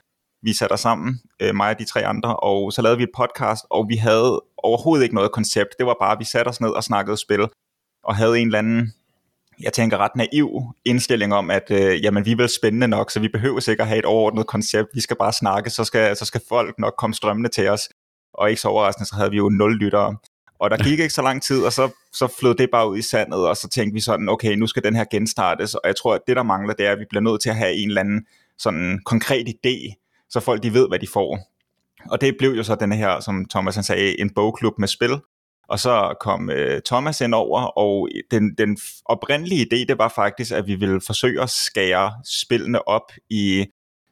vi 0.42 0.54
satte 0.54 0.74
os 0.74 0.80
sammen, 0.80 1.20
øh, 1.40 1.56
mig 1.56 1.70
og 1.70 1.80
de 1.80 1.86
tre 1.86 2.06
andre, 2.06 2.36
og 2.36 2.74
så 2.74 2.82
lavede 2.82 2.98
vi 2.98 3.04
et 3.04 3.10
podcast, 3.18 3.66
og 3.70 3.86
vi 3.90 3.96
havde 3.96 4.42
overhovedet 4.58 5.04
ikke 5.04 5.16
noget 5.16 5.32
koncept, 5.32 5.70
det 5.78 5.86
var 5.86 5.96
bare, 6.02 6.12
at 6.12 6.20
vi 6.20 6.26
satte 6.26 6.50
os 6.50 6.62
ned 6.62 6.70
og 6.70 6.84
snakkede 6.84 7.18
spil, 7.18 7.48
og 8.04 8.16
havde 8.16 8.40
en 8.40 8.48
eller 8.48 8.60
anden 8.60 8.94
jeg 9.62 9.74
tænker 9.74 9.98
ret 9.98 10.16
naiv 10.16 10.62
indstilling 10.86 11.34
om, 11.34 11.52
at 11.52 11.72
øh, 11.72 12.04
jamen, 12.04 12.26
vi 12.26 12.32
er 12.32 12.36
vel 12.36 12.50
spændende 12.50 12.88
nok, 12.88 13.12
så 13.12 13.20
vi 13.20 13.28
behøver 13.28 13.60
sikkert 13.60 13.88
have 13.88 14.00
et 14.00 14.06
overordnet 14.06 14.48
koncept, 14.48 14.90
vi 14.94 15.02
skal 15.02 15.16
bare 15.18 15.34
snakke, 15.34 15.70
så 15.70 15.84
skal, 15.84 16.16
så 16.16 16.26
skal 16.26 16.42
folk 16.50 16.80
nok 16.80 16.94
komme 16.98 17.14
strømmende 17.14 17.50
til 17.50 17.68
os. 17.68 17.90
Og 18.34 18.50
ikke 18.50 18.62
så 18.62 18.68
overraskende, 18.68 19.10
så 19.10 19.16
havde 19.16 19.32
vi 19.32 19.38
jo 19.38 19.50
nul 19.50 19.78
lyttere. 19.78 20.16
Og 20.60 20.70
der 20.70 20.78
gik 20.78 21.00
ikke 21.00 21.14
så 21.14 21.22
lang 21.22 21.44
tid, 21.44 21.64
og 21.64 21.74
så, 21.74 21.90
så 22.14 22.28
flød 22.40 22.56
det 22.56 22.70
bare 22.72 22.90
ud 22.90 22.98
i 22.98 23.02
sandet, 23.02 23.48
og 23.48 23.58
så 23.58 23.70
tænkte 23.70 23.94
vi 23.94 24.00
sådan, 24.00 24.30
okay, 24.30 24.56
nu 24.56 24.68
skal 24.68 24.84
den 24.84 24.96
her 24.96 25.06
genstartes, 25.12 25.76
og 25.76 25.82
jeg 25.86 25.96
tror, 25.96 26.16
at 26.16 26.22
det, 26.28 26.36
der 26.36 26.44
mangler, 26.44 26.74
det 26.74 26.86
er, 26.86 26.92
at 26.92 27.00
vi 27.00 27.06
bliver 27.10 27.22
nødt 27.22 27.42
til 27.42 27.50
at 27.50 27.56
have 27.56 27.74
en 27.74 27.90
eller 27.90 28.02
anden 28.02 28.26
sådan 28.58 29.00
konkret 29.06 29.48
idé, 29.48 29.99
så 30.30 30.40
folk 30.40 30.64
de 30.64 30.74
ved, 30.74 30.88
hvad 30.88 31.00
de 31.00 31.08
får. 31.08 31.40
Og 32.12 32.22
det 32.22 32.36
blev 32.38 32.52
jo 32.52 32.64
så 32.64 32.76
den 32.76 32.92
her, 32.92 33.20
som 33.20 33.46
Thomas 33.46 33.76
han 33.76 33.84
sagde, 33.84 34.20
en 34.20 34.34
bogklub 34.34 34.74
med 34.78 34.88
spil, 34.88 35.20
og 35.70 35.80
så 35.80 36.16
kom 36.22 36.50
øh, 36.50 36.82
Thomas 36.86 37.22
ind 37.22 37.34
over, 37.34 37.62
og 37.62 38.10
den, 38.32 38.56
den 38.58 38.78
oprindelige 39.06 39.62
idé, 39.62 39.86
det 39.86 39.98
var 39.98 40.12
faktisk, 40.16 40.52
at 40.52 40.68
vi 40.68 40.76
ville 40.76 41.02
forsøge 41.02 41.42
at 41.42 41.50
skære 41.50 42.14
spillene 42.26 42.88
op 42.88 43.12
i 43.30 43.66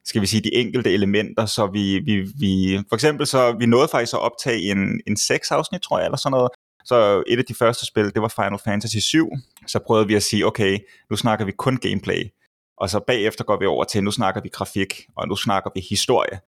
skal 0.06 0.22
vi 0.22 0.28
sige, 0.28 0.42
de 0.42 0.54
enkelte 0.54 0.94
elementer, 0.94 1.46
så 1.46 1.68
vi, 1.68 2.00
vi, 2.00 2.28
vi 2.40 2.84
for 2.90 2.96
eksempel 2.96 3.28
så, 3.28 3.52
vi 3.60 3.66
nåede 3.66 3.88
faktisk 3.88 4.14
at 4.14 4.20
optage 4.20 4.72
en, 4.72 5.02
en 5.08 5.18
seks 5.18 5.52
afsnit, 5.52 5.82
tror 5.82 5.98
jeg, 5.98 6.06
eller 6.06 6.18
sådan 6.18 6.32
noget, 6.32 6.50
så 6.86 7.24
et 7.28 7.40
af 7.40 7.46
de 7.46 7.54
første 7.54 7.86
spil, 7.86 8.14
det 8.14 8.22
var 8.22 8.28
Final 8.28 8.60
Fantasy 8.64 8.98
7, 8.98 9.30
så 9.68 9.80
prøvede 9.80 10.08
vi 10.08 10.16
at 10.16 10.24
sige, 10.24 10.46
okay, 10.46 10.80
nu 11.10 11.16
snakker 11.16 11.46
vi 11.46 11.52
kun 11.52 11.78
gameplay, 11.78 12.24
og 12.78 12.90
så 12.90 13.00
bagefter 13.00 13.44
går 13.44 13.60
vi 13.60 13.66
over 13.66 13.84
til, 13.84 14.04
nu 14.04 14.12
snakker 14.12 14.42
vi 14.42 14.50
grafik, 14.50 14.94
og 15.16 15.28
nu 15.28 15.36
snakker 15.36 15.70
vi 15.76 15.86
historie. 15.90 16.40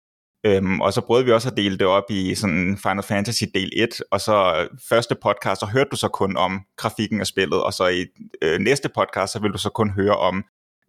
Øhm, 0.43 0.81
og 0.81 0.93
så 0.93 1.01
prøvede 1.01 1.25
vi 1.25 1.31
også 1.31 1.49
at 1.49 1.57
dele 1.57 1.77
det 1.77 1.87
op 1.87 2.03
i 2.09 2.35
sådan 2.35 2.77
Final 2.77 3.03
Fantasy 3.03 3.43
del 3.53 3.71
1, 3.75 3.89
og 4.11 4.21
så 4.21 4.55
øh, 4.57 4.77
første 4.89 5.15
podcast, 5.23 5.59
så 5.59 5.65
hørte 5.65 5.89
du 5.89 5.95
så 5.95 6.07
kun 6.07 6.37
om 6.37 6.61
grafikken 6.77 7.19
af 7.19 7.27
spillet, 7.27 7.63
og 7.63 7.73
så 7.73 7.87
i 7.87 8.05
øh, 8.41 8.59
næste 8.59 8.89
podcast, 8.95 9.33
så 9.33 9.39
vil 9.39 9.51
du 9.51 9.57
så 9.57 9.69
kun 9.69 9.89
høre 9.89 10.17
om, 10.17 10.43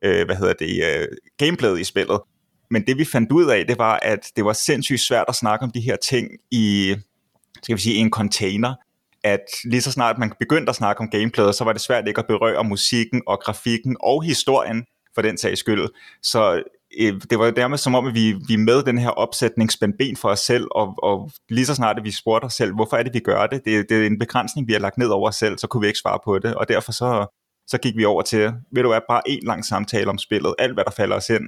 øh, 0.05 0.27
hvad 0.27 0.37
hedder 0.37 0.53
det, 0.53 0.85
øh, 0.85 1.09
gameplayet 1.39 1.81
i 1.81 1.85
spillet. 1.85 2.21
Men 2.71 2.87
det 2.87 2.99
vi 2.99 3.05
fandt 3.05 3.33
ud 3.33 3.51
af, 3.51 3.67
det 3.67 3.79
var, 3.79 3.99
at 4.03 4.27
det 4.37 4.45
var 4.45 4.53
sindssygt 4.53 5.01
svært 5.01 5.25
at 5.29 5.35
snakke 5.35 5.63
om 5.63 5.71
de 5.71 5.81
her 5.81 5.97
ting 5.97 6.29
i, 6.51 6.97
skal 7.63 7.77
vi 7.77 7.81
sige, 7.81 7.97
en 7.97 8.11
container. 8.11 8.75
At 9.25 9.45
lige 9.65 9.83
så 9.83 9.93
snart 9.93 10.19
man 10.19 10.33
begyndte 10.39 10.71
at 10.71 10.77
snakke 10.77 11.01
om 11.01 11.11
gameplayet, 11.11 11.55
så 11.55 11.65
var 11.65 11.73
det 11.73 11.81
svært 11.81 12.09
ikke 12.09 12.19
at 12.19 12.27
berøre 12.27 12.65
musikken 12.65 13.23
og 13.27 13.41
grafikken 13.45 13.97
og 14.01 14.23
historien 14.23 14.85
for 15.15 15.23
den 15.23 15.39
sags 15.39 15.61
skyld. 15.61 15.89
Så 16.23 16.63
øh, 17.01 17.21
det 17.31 17.39
var 17.39 17.51
dermed 17.51 17.79
som 17.79 17.95
om, 17.95 18.07
at 18.07 18.15
vi, 18.15 18.35
vi 18.49 18.57
med 18.57 18.83
den 18.83 18.99
her 18.99 19.11
opsætning 19.11 19.73
spændte 19.73 19.97
ben 19.99 20.17
for 20.17 20.29
os 20.29 20.41
selv, 20.41 20.67
og, 20.71 20.95
og 21.03 21.31
lige 21.49 21.67
så 21.67 21.75
snart 21.75 21.99
at 21.99 22.05
vi 22.05 22.11
spurgte 22.11 22.45
os 22.45 22.55
selv, 22.55 22.75
hvorfor 22.75 22.97
er 22.97 23.03
det, 23.03 23.15
vi 23.15 23.19
gør 23.19 23.47
det? 23.47 23.65
det? 23.65 23.89
Det 23.89 24.03
er 24.03 24.07
en 24.07 24.19
begrænsning, 24.19 24.69
vi 24.69 24.73
har 24.73 24.81
lagt 24.81 24.99
ned 24.99 25.09
over 25.09 25.29
os 25.29 25.37
selv, 25.37 25.59
så 25.59 25.67
kunne 25.67 25.81
vi 25.81 25.87
ikke 25.87 25.99
svare 25.99 26.19
på 26.25 26.39
det, 26.39 26.55
og 26.55 26.69
derfor 26.69 26.93
så, 26.93 27.27
så 27.67 27.79
gik 27.79 27.97
vi 27.97 28.05
over 28.05 28.23
til, 28.23 28.53
ved 28.73 28.83
du 28.83 28.89
hvad, 28.89 29.01
bare 29.09 29.23
en 29.27 29.43
lang 29.43 29.65
samtale 29.65 30.11
om 30.11 30.19
spillet, 30.19 30.55
alt 30.59 30.75
hvad 30.75 30.85
der 30.85 30.91
falder 30.91 31.17
os 31.17 31.31
ind, 31.31 31.45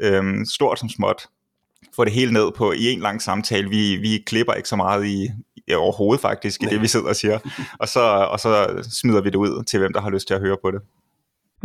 øhm, 0.00 0.44
stort 0.44 0.78
som 0.78 0.88
småt, 0.88 1.26
få 1.96 2.04
det 2.04 2.12
hele 2.12 2.32
ned 2.32 2.52
på 2.52 2.72
i 2.72 2.92
en 2.92 3.00
lang 3.00 3.22
samtale. 3.22 3.68
Vi, 3.68 3.96
vi 3.96 4.22
klipper 4.26 4.52
ikke 4.52 4.68
så 4.68 4.76
meget 4.76 5.06
i, 5.06 5.30
i 5.68 5.74
overhovedet 5.74 6.20
faktisk, 6.20 6.62
i 6.62 6.64
Nej. 6.64 6.72
det 6.72 6.82
vi 6.82 6.88
sidder 6.88 7.08
og 7.08 7.16
siger. 7.16 7.38
Og 7.78 7.88
så, 7.88 8.00
og 8.00 8.40
så 8.40 8.82
smider 9.00 9.20
vi 9.20 9.30
det 9.30 9.36
ud 9.36 9.64
til, 9.64 9.78
hvem 9.78 9.92
der 9.92 10.00
har 10.00 10.10
lyst 10.10 10.26
til 10.26 10.34
at 10.34 10.40
høre 10.40 10.56
på 10.62 10.70
det. 10.70 10.80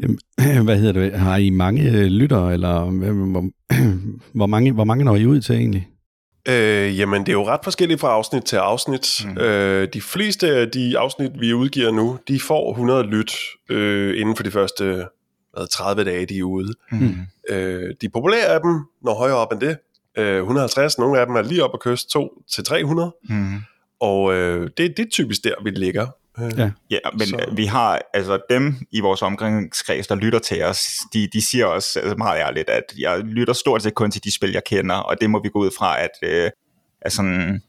Hvad 0.66 0.78
hedder 0.78 1.02
det? 1.02 1.20
Har 1.20 1.38
I 1.38 1.50
mange 1.50 1.92
øh, 1.92 2.06
lyttere, 2.06 2.54
eller 2.54 2.84
hvor, 3.32 3.50
hvor, 4.38 4.46
mange, 4.46 4.72
hvor 4.72 4.84
mange 4.84 5.06
når 5.06 5.16
I 5.16 5.26
ud 5.26 5.42
til 5.42 5.56
egentlig? 5.56 5.88
Øh, 6.48 7.00
jamen, 7.00 7.22
det 7.22 7.30
er 7.30 7.34
jo 7.34 7.48
ret 7.48 7.60
forskelligt 7.64 8.00
fra 8.00 8.08
afsnit 8.08 8.44
til 8.44 8.56
afsnit. 8.56 9.26
Mm. 9.26 9.38
Øh, 9.38 9.88
de 9.94 10.02
fleste 10.02 10.56
af 10.56 10.70
de 10.70 10.98
afsnit, 10.98 11.32
vi 11.40 11.54
udgiver 11.54 11.92
nu, 11.92 12.18
de 12.28 12.40
får 12.40 12.72
100 12.72 13.04
lyt 13.04 13.34
øh, 13.70 14.22
inden 14.22 14.36
for 14.36 14.44
de 14.44 14.52
første 14.52 15.06
hvad, 15.58 15.68
30 15.68 16.04
dage, 16.04 16.26
de 16.26 16.40
er 16.40 16.44
ude. 16.44 16.74
Mm. 16.92 17.16
Øh, 17.50 17.94
de 18.02 18.10
populære 18.10 18.46
af 18.46 18.60
dem 18.62 18.86
når 19.02 19.14
højere 19.14 19.36
op 19.36 19.52
end 19.52 19.62
det. 19.62 19.78
Øh, 20.18 20.38
150, 20.38 20.98
nogle 20.98 21.20
af 21.20 21.26
dem 21.26 21.36
er 21.36 21.42
lige 21.42 21.64
op 21.64 21.72
at 21.74 21.80
kysse 21.80 22.08
2 22.08 22.44
til 22.52 22.64
300. 22.64 23.16
Mm. 23.30 23.56
Og 24.00 24.34
øh, 24.34 24.70
det, 24.78 24.98
det 24.98 25.00
er 25.00 25.10
typisk 25.10 25.44
der, 25.44 25.54
vi 25.64 25.70
ligger. 25.70 26.08
Ja. 26.58 26.72
ja, 26.90 26.98
men 27.14 27.28
så. 27.28 27.50
vi 27.52 27.66
har, 27.66 28.02
altså 28.14 28.40
dem 28.50 28.76
i 28.92 29.00
vores 29.00 29.22
omgangskreds, 29.22 30.08
der 30.08 30.16
lytter 30.16 30.40
til 30.40 30.64
os, 30.64 30.82
de, 31.14 31.28
de 31.34 31.42
siger 31.42 31.66
også 31.66 32.00
altså 32.00 32.16
meget 32.16 32.40
ærligt, 32.40 32.70
at 32.70 32.84
jeg 33.00 33.20
lytter 33.20 33.54
stort 33.54 33.84
set 33.84 33.94
kun 33.94 34.12
til 34.12 34.24
de 34.24 34.36
spil, 34.36 34.52
jeg 34.52 34.64
kender, 34.64 34.96
og 34.96 35.22
det 35.22 35.30
må 35.30 35.44
vi 35.44 35.50
gå 35.50 35.60
ud 35.60 35.72
fra, 35.78 36.02
at, 36.02 36.10
øh, 36.24 36.52
at 37.02 37.12
sådan, 37.12 37.62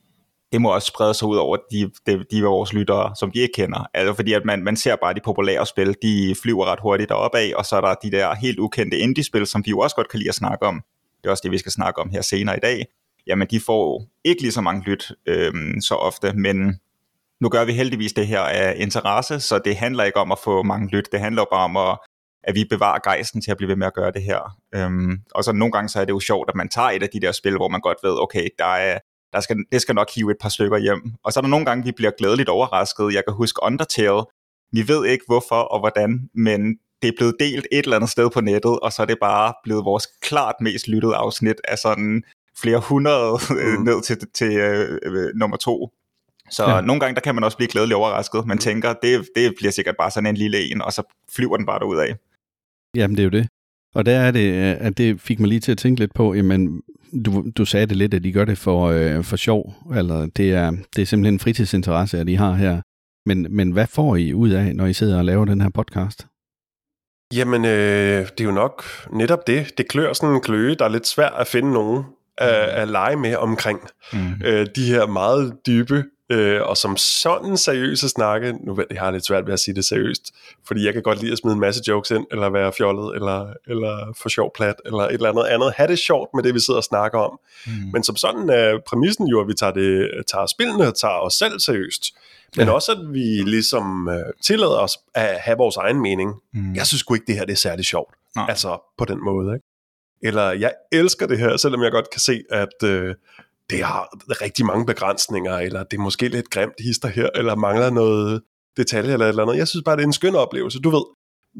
det 0.53 0.61
må 0.61 0.75
også 0.75 0.87
sprede 0.87 1.15
sig 1.15 1.29
ud 1.29 1.37
over 1.37 1.57
de, 1.71 1.91
de, 2.07 2.25
de 2.31 2.43
vores 2.43 2.73
lyttere, 2.73 3.13
som 3.19 3.31
de 3.31 3.39
ikke 3.39 3.53
kender. 3.55 3.87
Altså 3.95 4.15
fordi 4.15 4.33
at 4.33 4.45
man, 4.45 4.65
man 4.65 4.77
ser 4.77 4.97
bare 4.97 5.15
de 5.15 5.21
populære 5.25 5.67
spil, 5.67 5.97
de 6.03 6.35
flyver 6.43 6.67
ret 6.67 6.81
hurtigt 6.83 7.09
deroppe 7.09 7.39
af, 7.39 7.53
og 7.57 7.65
så 7.65 7.77
er 7.77 7.81
der 7.81 7.95
de 7.95 8.11
der 8.11 8.35
helt 8.35 8.59
ukendte 8.59 8.99
indie-spil, 8.99 9.47
som 9.47 9.63
vi 9.65 9.71
jo 9.71 9.79
også 9.79 9.97
godt 9.97 10.09
kan 10.09 10.19
lide 10.19 10.29
at 10.29 10.35
snakke 10.35 10.67
om. 10.67 10.83
Det 11.23 11.27
er 11.27 11.31
også 11.31 11.41
det, 11.45 11.51
vi 11.51 11.59
skal 11.59 11.73
snakke 11.73 12.01
om 12.01 12.11
her 12.11 12.23
senere 12.23 12.57
i 12.57 12.61
dag. 12.61 12.87
Jamen, 13.27 13.49
de 13.51 13.61
får 13.61 14.07
ikke 14.25 14.43
lige 14.43 14.53
så 14.53 14.61
mange 14.61 14.83
lyt 14.83 15.13
øhm, 15.27 15.81
så 15.81 15.95
ofte, 15.95 16.33
men 16.33 16.81
nu 17.41 17.49
gør 17.49 17.65
vi 17.65 17.73
heldigvis 17.73 18.13
det 18.13 18.27
her 18.27 18.41
af 18.41 18.75
interesse, 18.77 19.41
så 19.41 19.59
det 19.59 19.77
handler 19.77 20.05
ikke 20.05 20.19
om 20.19 20.33
at 20.33 20.39
få 20.45 20.63
mange 20.63 20.89
lyt, 20.89 21.09
det 21.13 21.21
handler 21.21 21.45
bare 21.53 21.65
om 21.65 21.77
at 21.77 21.99
at 22.45 22.55
vi 22.55 22.65
bevarer 22.71 22.99
gejsten 23.05 23.43
til 23.43 23.51
at 23.51 23.57
blive 23.57 23.69
ved 23.69 23.77
med 23.77 23.87
at 23.87 23.95
gøre 23.95 24.13
det 24.13 24.23
her. 24.23 24.57
Øhm, 24.75 25.19
og 25.35 25.45
så 25.45 25.53
nogle 25.53 25.73
gange 25.73 25.89
så 25.89 26.01
er 26.01 26.05
det 26.05 26.13
jo 26.13 26.21
sjovt, 26.21 26.49
at 26.49 26.55
man 26.55 26.69
tager 26.69 26.91
et 26.91 27.03
af 27.03 27.09
de 27.09 27.21
der 27.21 27.33
spil, 27.33 27.57
hvor 27.57 27.69
man 27.69 27.81
godt 27.81 27.99
ved, 28.03 28.23
okay, 28.23 28.49
der 28.59 28.65
er, 28.65 28.99
der 29.33 29.41
skal, 29.41 29.57
det 29.73 29.81
skal 29.81 29.95
nok 29.95 30.11
hive 30.15 30.31
et 30.31 30.37
par 30.41 30.49
stykker 30.49 30.79
hjem. 30.79 31.03
Og 31.25 31.33
så 31.33 31.41
er 31.41 31.43
der 31.43 31.49
nogle 31.49 31.67
gange, 31.67 31.85
vi 31.85 31.93
bliver 31.93 32.11
glædeligt 32.19 32.49
overrasket. 32.49 33.15
Jeg 33.15 33.23
kan 33.29 33.35
huske 33.35 33.63
Undertale. 33.63 34.23
Vi 34.73 34.89
ved 34.89 35.07
ikke 35.07 35.25
hvorfor 35.27 35.55
og 35.55 35.79
hvordan, 35.81 36.29
men 36.35 36.61
det 37.03 37.09
er 37.09 37.13
blevet 37.17 37.37
delt 37.41 37.67
et 37.73 37.85
eller 37.85 37.97
andet 37.97 38.11
sted 38.11 38.31
på 38.31 38.41
nettet, 38.41 38.81
og 38.81 38.93
så 38.93 39.03
er 39.03 39.07
det 39.07 39.19
bare 39.21 39.55
blevet 39.65 39.85
vores 39.85 40.07
klart 40.23 40.55
mest 40.61 40.89
lyttede 40.89 41.15
afsnit 41.15 41.61
af 41.65 41.79
sådan 41.79 42.23
flere 42.59 42.79
hundrede 42.79 43.39
øh, 43.61 43.79
mm. 43.79 43.85
ned 43.85 44.03
til, 44.03 44.19
til 44.35 44.57
øh, 44.57 44.99
øh, 45.05 45.35
nummer 45.35 45.57
to. 45.57 45.91
Så 46.51 46.71
ja. 46.71 46.81
nogle 46.81 47.01
gange, 47.01 47.15
der 47.15 47.21
kan 47.21 47.35
man 47.35 47.45
også 47.45 47.57
blive 47.57 47.69
glædeligt 47.69 47.97
overrasket. 47.97 48.47
Man 48.47 48.59
tænker, 48.59 48.93
det, 48.93 49.29
det 49.37 49.55
bliver 49.57 49.73
sikkert 49.73 49.95
bare 49.99 50.11
sådan 50.11 50.27
en 50.27 50.37
lille 50.37 50.71
en, 50.71 50.83
og 50.83 50.93
så 50.93 51.03
flyver 51.37 51.57
den 51.57 51.67
bare 51.67 51.87
ud 51.87 51.97
af. 51.97 52.17
Jamen, 52.97 53.17
det 53.17 53.23
er 53.23 53.25
jo 53.25 53.31
det. 53.31 53.49
Og 53.95 54.07
der 54.07 54.19
er 54.19 54.31
det, 54.31 54.53
at 54.63 54.99
det 54.99 55.21
fik 55.21 55.41
mig 55.41 55.49
lige 55.49 55.61
til 55.61 55.73
at 55.73 55.79
tænke 55.79 56.01
lidt 56.01 56.15
på, 56.15 56.35
jamen, 56.35 56.83
du, 57.25 57.45
du 57.57 57.65
sagde 57.65 57.87
det 57.87 57.97
lidt, 57.97 58.15
at 58.15 58.25
de 58.25 58.33
gør 58.33 58.45
det 58.45 58.59
for, 58.59 58.87
øh, 58.87 59.25
for 59.25 59.37
sjov, 59.37 59.75
eller 59.97 60.27
det 60.27 60.53
er, 60.55 60.71
det 60.71 61.03
er 61.03 61.07
simpelthen 61.07 61.35
en 61.35 61.41
fritidsinteresse, 61.41 62.19
at 62.19 62.29
I 62.29 62.35
har 62.35 62.53
her. 62.53 62.81
Men, 63.27 63.47
men 63.51 63.71
hvad 63.71 63.87
får 63.87 64.17
I 64.17 64.35
ud 64.35 64.51
af, 64.51 64.77
når 64.77 64.87
I 64.87 64.93
sidder 64.93 65.19
og 65.19 65.25
laver 65.25 65.45
den 65.45 65.61
her 65.61 65.69
podcast? 65.69 66.27
Jamen, 67.35 67.65
øh, 67.65 68.27
det 68.27 68.41
er 68.41 68.45
jo 68.45 68.51
nok 68.51 68.85
netop 69.13 69.47
det. 69.47 69.79
Det 69.79 69.89
klør 69.89 70.13
sådan 70.13 70.35
en 70.35 70.41
kløe, 70.41 70.75
der 70.75 70.85
er 70.85 70.89
lidt 70.89 71.07
svært 71.07 71.33
at 71.39 71.47
finde 71.47 71.73
nogen 71.73 72.05
at, 72.39 72.49
at 72.49 72.89
lege 72.89 73.17
med 73.17 73.37
omkring. 73.37 73.81
Mm. 74.13 74.19
Øh, 74.45 74.67
de 74.77 74.85
her 74.87 75.07
meget 75.07 75.57
dybe 75.67 76.05
øh, 76.31 76.63
og 76.63 76.77
som 76.77 76.97
sådan 76.97 77.57
seriøse 77.57 78.09
snakke, 78.09 78.53
nu 78.53 78.75
ved 78.75 78.85
jeg, 78.91 79.01
har 79.01 79.11
lidt 79.11 79.27
svært 79.27 79.47
ved 79.47 79.53
at 79.53 79.61
sige 79.61 79.75
det 79.75 79.85
seriøst, 79.85 80.33
fordi 80.67 80.85
jeg 80.85 80.93
kan 80.93 81.03
godt 81.03 81.21
lide 81.21 81.33
at 81.33 81.39
smide 81.39 81.55
en 81.55 81.61
masse 81.61 81.83
jokes 81.89 82.11
ind, 82.11 82.27
eller 82.31 82.51
være 82.51 82.73
fjollet, 82.73 83.15
eller, 83.15 83.53
eller 83.67 84.15
få 84.23 84.29
sjov 84.29 84.53
plat, 84.55 84.75
eller 84.87 84.99
et 84.99 85.13
eller 85.13 85.29
andet 85.29 85.45
andet. 85.45 85.73
Ha' 85.77 85.87
det 85.87 85.99
sjovt 85.99 86.29
med 86.35 86.43
det, 86.43 86.55
vi 86.55 86.61
sidder 86.61 86.79
og 86.79 86.85
snakker 86.85 87.19
om. 87.19 87.39
Mm. 87.67 87.73
Men 87.93 88.05
som 88.05 88.17
sådan 88.17 88.51
er 88.51 88.79
præmissen 88.87 89.27
jo, 89.27 89.41
at 89.41 89.49
vi 89.49 89.55
tager, 89.55 89.73
det, 89.73 90.11
tager 90.27 90.47
spillene 90.47 90.87
og 90.87 90.99
tager 90.99 91.19
os 91.19 91.35
selv 91.35 91.61
seriøst. 91.61 92.03
Men 92.57 92.67
ja. 92.67 92.73
også, 92.73 92.93
at 92.93 92.99
vi 93.13 93.43
ligesom 93.47 94.09
uh, 94.09 94.15
tillader 94.43 94.79
os 94.79 94.99
at 95.15 95.41
have 95.41 95.57
vores 95.57 95.77
egen 95.77 96.01
mening. 96.01 96.35
Mm. 96.55 96.75
Jeg 96.75 96.87
synes 96.87 97.01
sgu 97.01 97.15
ikke, 97.15 97.27
det 97.27 97.35
her 97.35 97.45
det 97.45 97.53
er 97.53 97.57
særlig 97.57 97.85
sjovt. 97.85 98.15
Nej. 98.37 98.47
Altså 98.49 98.79
på 98.99 99.05
den 99.05 99.25
måde, 99.25 99.55
ikke? 99.55 99.67
Eller 100.23 100.51
jeg 100.51 100.73
elsker 100.93 101.27
det 101.27 101.39
her, 101.39 101.57
selvom 101.57 101.83
jeg 101.83 101.93
godt 101.93 102.11
kan 102.11 102.21
se, 102.21 102.43
at 102.51 102.83
øh, 102.85 103.15
det 103.71 103.85
har 103.85 104.09
rigtig 104.43 104.67
mange 104.67 104.87
begrænsninger, 104.87 105.57
eller 105.57 105.83
det 105.83 105.97
er 105.97 106.01
måske 106.01 106.29
lidt 106.29 106.51
grimt 106.51 106.75
hister 106.81 107.09
her, 107.09 107.29
eller 107.35 107.55
mangler 107.55 107.91
noget 107.91 108.43
detalje 108.77 109.13
eller 109.13 109.27
et 109.27 109.29
eller 109.29 109.43
andet. 109.43 109.57
Jeg 109.57 109.69
synes 109.69 109.85
bare, 109.85 109.97
det 109.97 110.03
er 110.03 110.07
en 110.07 110.13
skøn 110.13 110.35
oplevelse. 110.35 110.81
Du 110.81 110.91
ved, 110.91 111.05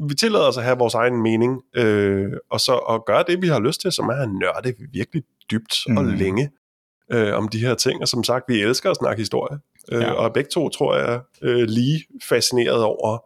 vi 0.07 0.13
tillader 0.13 0.47
os 0.47 0.57
at 0.57 0.63
have 0.63 0.77
vores 0.77 0.93
egen 0.93 1.21
mening, 1.21 1.61
øh, 1.75 2.31
og 2.49 2.59
så 2.59 2.75
at 2.77 3.05
gøre 3.05 3.23
det, 3.27 3.41
vi 3.41 3.47
har 3.47 3.59
lyst 3.59 3.81
til, 3.81 3.91
som 3.91 4.09
er 4.09 4.13
at 4.13 4.29
nørde 4.29 4.73
virkelig 4.93 5.23
dybt 5.51 5.75
mm. 5.87 5.97
og 5.97 6.03
længe 6.03 6.51
øh, 7.11 7.37
om 7.37 7.47
de 7.47 7.59
her 7.59 7.75
ting. 7.75 8.01
Og 8.01 8.07
som 8.07 8.23
sagt, 8.23 8.45
vi 8.47 8.61
elsker 8.61 8.91
at 8.91 8.97
snakke 8.97 9.21
historie. 9.21 9.59
Øh, 9.91 10.01
ja. 10.01 10.11
Og 10.11 10.33
begge 10.33 10.49
to, 10.53 10.69
tror 10.69 10.95
jeg, 10.95 11.21
øh, 11.41 11.63
lige 11.67 12.03
fascineret 12.29 12.83
over 12.83 13.23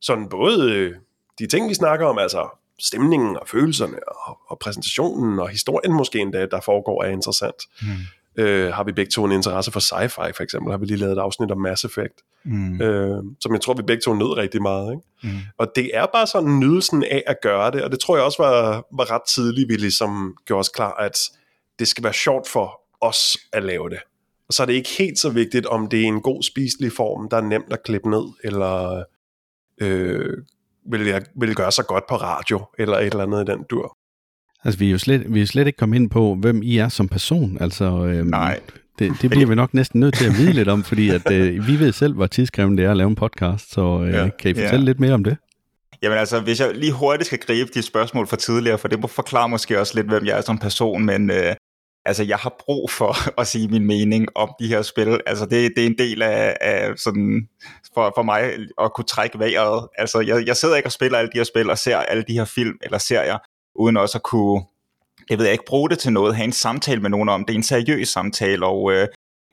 sådan 0.00 0.28
både 0.28 0.72
øh, 0.72 0.94
de 1.38 1.46
ting, 1.46 1.68
vi 1.68 1.74
snakker 1.74 2.06
om, 2.06 2.18
altså 2.18 2.48
stemningen 2.80 3.36
og 3.36 3.48
følelserne 3.48 4.08
og, 4.08 4.38
og 4.48 4.58
præsentationen 4.58 5.38
og 5.38 5.48
historien 5.48 5.92
måske 5.92 6.18
endda, 6.18 6.46
der 6.46 6.60
foregår, 6.60 7.02
er 7.02 7.08
interessant. 7.08 7.62
Mm. 7.82 7.88
Øh, 8.36 8.72
har 8.72 8.84
vi 8.84 8.92
begge 8.92 9.10
to 9.10 9.24
en 9.24 9.32
interesse 9.32 9.70
for 9.72 9.80
sci-fi, 9.80 10.32
for 10.32 10.40
eksempel, 10.40 10.70
har 10.70 10.78
vi 10.78 10.86
lige 10.86 10.96
lavet 10.96 11.12
et 11.12 11.18
afsnit 11.18 11.50
om 11.50 11.58
Mass 11.58 11.84
Effect, 11.84 12.14
mm. 12.44 12.80
øh, 12.80 13.22
som 13.40 13.52
jeg 13.52 13.60
tror, 13.60 13.74
vi 13.74 13.82
begge 13.82 14.00
to 14.00 14.14
nød 14.14 14.36
rigtig 14.36 14.62
meget. 14.62 14.92
Ikke? 14.92 15.34
Mm. 15.36 15.40
Og 15.58 15.72
det 15.76 15.90
er 15.94 16.06
bare 16.06 16.26
sådan 16.26 16.58
nydelsen 16.58 17.04
af 17.04 17.22
at 17.26 17.36
gøre 17.42 17.70
det, 17.70 17.82
og 17.82 17.90
det 17.90 18.00
tror 18.00 18.16
jeg 18.16 18.24
også 18.24 18.42
var, 18.42 18.86
var 18.96 19.10
ret 19.10 19.22
tidligt, 19.28 19.68
vi 19.68 19.76
ligesom 19.76 20.36
gjorde 20.46 20.60
os 20.60 20.68
klar, 20.68 20.94
at 20.94 21.18
det 21.78 21.88
skal 21.88 22.04
være 22.04 22.12
sjovt 22.12 22.48
for 22.48 22.80
os 23.00 23.36
at 23.52 23.62
lave 23.62 23.90
det. 23.90 23.98
Og 24.48 24.54
så 24.54 24.62
er 24.62 24.66
det 24.66 24.74
ikke 24.74 24.90
helt 24.98 25.18
så 25.18 25.30
vigtigt, 25.30 25.66
om 25.66 25.88
det 25.88 26.00
er 26.00 26.06
en 26.06 26.20
god 26.20 26.42
spiselig 26.42 26.92
form, 26.92 27.28
der 27.28 27.36
er 27.36 27.40
nemt 27.40 27.72
at 27.72 27.82
klippe 27.82 28.10
ned, 28.10 28.24
eller 28.44 29.04
øh, 29.80 30.32
vil, 30.90 31.06
jeg, 31.06 31.22
vil 31.36 31.54
gøre 31.54 31.72
sig 31.72 31.84
godt 31.86 32.04
på 32.08 32.16
radio, 32.16 32.60
eller 32.78 32.98
et 32.98 33.06
eller 33.06 33.22
andet 33.22 33.48
i 33.48 33.52
den 33.52 33.64
dur. 33.70 33.96
Altså, 34.64 34.78
vi 34.78 34.86
er 34.86 34.90
jo 34.90 34.98
slet, 34.98 35.34
vi 35.34 35.42
er 35.42 35.46
slet 35.46 35.66
ikke 35.66 35.76
kommet 35.76 35.96
ind 35.96 36.10
på, 36.10 36.34
hvem 36.34 36.62
I 36.62 36.78
er 36.78 36.88
som 36.88 37.08
person. 37.08 37.58
Altså, 37.60 37.84
øhm, 37.84 38.26
Nej. 38.26 38.60
Det, 38.98 39.12
det 39.22 39.30
bliver 39.30 39.46
vi 39.46 39.54
nok 39.54 39.74
næsten 39.74 40.00
nødt 40.00 40.14
til 40.14 40.26
at 40.26 40.32
vide 40.38 40.52
lidt 40.52 40.68
om, 40.68 40.84
fordi 40.84 41.10
at, 41.10 41.30
øh, 41.30 41.66
vi 41.66 41.78
ved 41.78 41.92
selv, 41.92 42.14
hvor 42.14 42.26
tidskrævende 42.26 42.76
det 42.76 42.86
er 42.86 42.90
at 42.90 42.96
lave 42.96 43.08
en 43.08 43.14
podcast, 43.14 43.72
så 43.72 44.02
øh, 44.02 44.12
ja. 44.12 44.28
kan 44.38 44.50
I 44.50 44.54
fortælle 44.54 44.78
ja. 44.78 44.84
lidt 44.84 45.00
mere 45.00 45.12
om 45.12 45.24
det? 45.24 45.36
Jamen 46.02 46.18
altså, 46.18 46.40
hvis 46.40 46.60
jeg 46.60 46.74
lige 46.74 46.92
hurtigt 46.92 47.26
skal 47.26 47.38
gribe 47.38 47.70
de 47.74 47.82
spørgsmål 47.82 48.26
fra 48.26 48.36
tidligere, 48.36 48.78
for 48.78 48.88
det 48.88 49.00
må 49.00 49.06
forklare 49.06 49.48
måske 49.48 49.80
også 49.80 49.92
lidt, 49.94 50.06
hvem 50.06 50.26
jeg 50.26 50.38
er 50.38 50.40
som 50.40 50.58
person, 50.58 51.04
men 51.04 51.30
øh, 51.30 51.54
altså, 52.04 52.22
jeg 52.22 52.36
har 52.36 52.54
brug 52.58 52.90
for 52.90 53.14
at 53.40 53.46
sige 53.46 53.68
min 53.68 53.86
mening 53.86 54.28
om 54.34 54.50
de 54.60 54.68
her 54.68 54.82
spil. 54.82 55.20
Altså, 55.26 55.46
det, 55.46 55.72
det 55.76 55.82
er 55.82 55.86
en 55.86 55.98
del 55.98 56.22
af, 56.22 56.56
af 56.60 56.98
sådan, 56.98 57.48
for, 57.94 58.12
for 58.16 58.22
mig 58.22 58.52
at 58.80 58.92
kunne 58.94 59.04
trække 59.04 59.38
vejret. 59.38 59.88
Altså, 59.98 60.20
jeg, 60.20 60.46
jeg 60.46 60.56
sidder 60.56 60.76
ikke 60.76 60.86
og 60.86 60.92
spiller 60.92 61.18
alle 61.18 61.30
de 61.32 61.38
her 61.38 61.44
spil 61.44 61.70
og 61.70 61.78
ser 61.78 61.98
alle 61.98 62.24
de 62.28 62.32
her 62.32 62.44
film 62.44 62.78
eller 62.82 62.98
serier, 62.98 63.38
uden 63.74 63.96
også 63.96 64.18
at 64.18 64.22
kunne, 64.22 64.62
jeg 65.30 65.38
ved 65.38 65.46
ikke, 65.46 65.64
bruge 65.66 65.90
det 65.90 65.98
til 65.98 66.12
noget, 66.12 66.36
have 66.36 66.44
en 66.44 66.52
samtale 66.52 67.00
med 67.00 67.10
nogen 67.10 67.28
om. 67.28 67.44
Det 67.44 67.54
er 67.54 67.58
en 67.58 67.62
seriøs 67.62 68.08
samtale, 68.08 68.66
og 68.66 68.92
øh, 68.92 69.08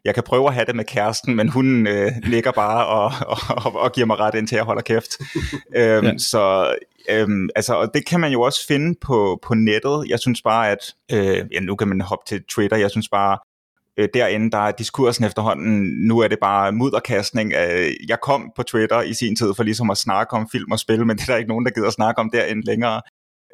jeg 0.06 0.14
kan 0.14 0.24
prøve 0.24 0.48
at 0.48 0.54
have 0.54 0.66
det 0.66 0.76
med 0.76 0.86
kæresten, 0.86 1.36
men 1.36 1.50
hun 1.50 1.88
øh, 1.88 2.12
ligger 2.24 2.52
bare 2.52 2.86
og, 2.88 3.12
og, 3.66 3.82
og 3.82 3.92
giver 3.92 4.08
mig 4.08 4.20
ret 4.20 4.36
ind 4.36 4.48
til 4.48 4.56
at 4.56 4.66
holde 4.66 4.82
kæft. 4.82 5.18
øhm, 5.76 6.06
ja. 6.06 6.18
Så 6.18 6.76
øhm, 7.10 7.50
altså, 7.56 7.74
og 7.74 7.92
det 7.94 8.06
kan 8.06 8.20
man 8.20 8.32
jo 8.32 8.42
også 8.42 8.68
finde 8.68 9.00
på, 9.02 9.40
på 9.44 9.54
nettet. 9.54 10.06
Jeg 10.08 10.20
synes 10.20 10.42
bare, 10.42 10.72
at 10.72 10.94
øh, 11.12 11.46
ja, 11.52 11.60
nu 11.60 11.76
kan 11.76 11.88
man 11.88 12.02
hoppe 12.02 12.26
til 12.28 12.44
Twitter. 12.44 12.78
Jeg 12.78 12.92
synes 12.92 13.10
bare, 13.10 13.38
øh, 13.98 14.10
derinde, 14.14 14.52
der 14.52 14.58
er 14.58 14.72
diskursen 14.72 15.26
efterhånden, 15.26 16.08
nu 16.08 16.20
er 16.20 16.28
det 16.28 16.40
bare 16.42 16.72
mudderkastning. 16.72 17.54
Øh, 17.54 17.92
jeg 18.08 18.18
kom 18.24 18.52
på 18.56 18.64
Twitter 18.64 19.02
i 19.02 19.14
sin 19.14 19.36
tid 19.36 19.54
for 19.56 19.64
ligesom 19.64 19.90
at 19.90 19.98
snakke 19.98 20.34
om 20.34 20.50
film 20.52 20.72
og 20.72 20.80
spil, 20.80 21.06
men 21.06 21.18
det 21.18 21.24
er 21.24 21.34
der 21.34 21.38
ikke 21.38 21.50
nogen, 21.50 21.66
der 21.66 21.72
gider 21.72 21.88
at 21.88 21.94
snakke 21.94 22.20
om 22.20 22.30
derinde 22.30 22.66
længere. 22.66 23.02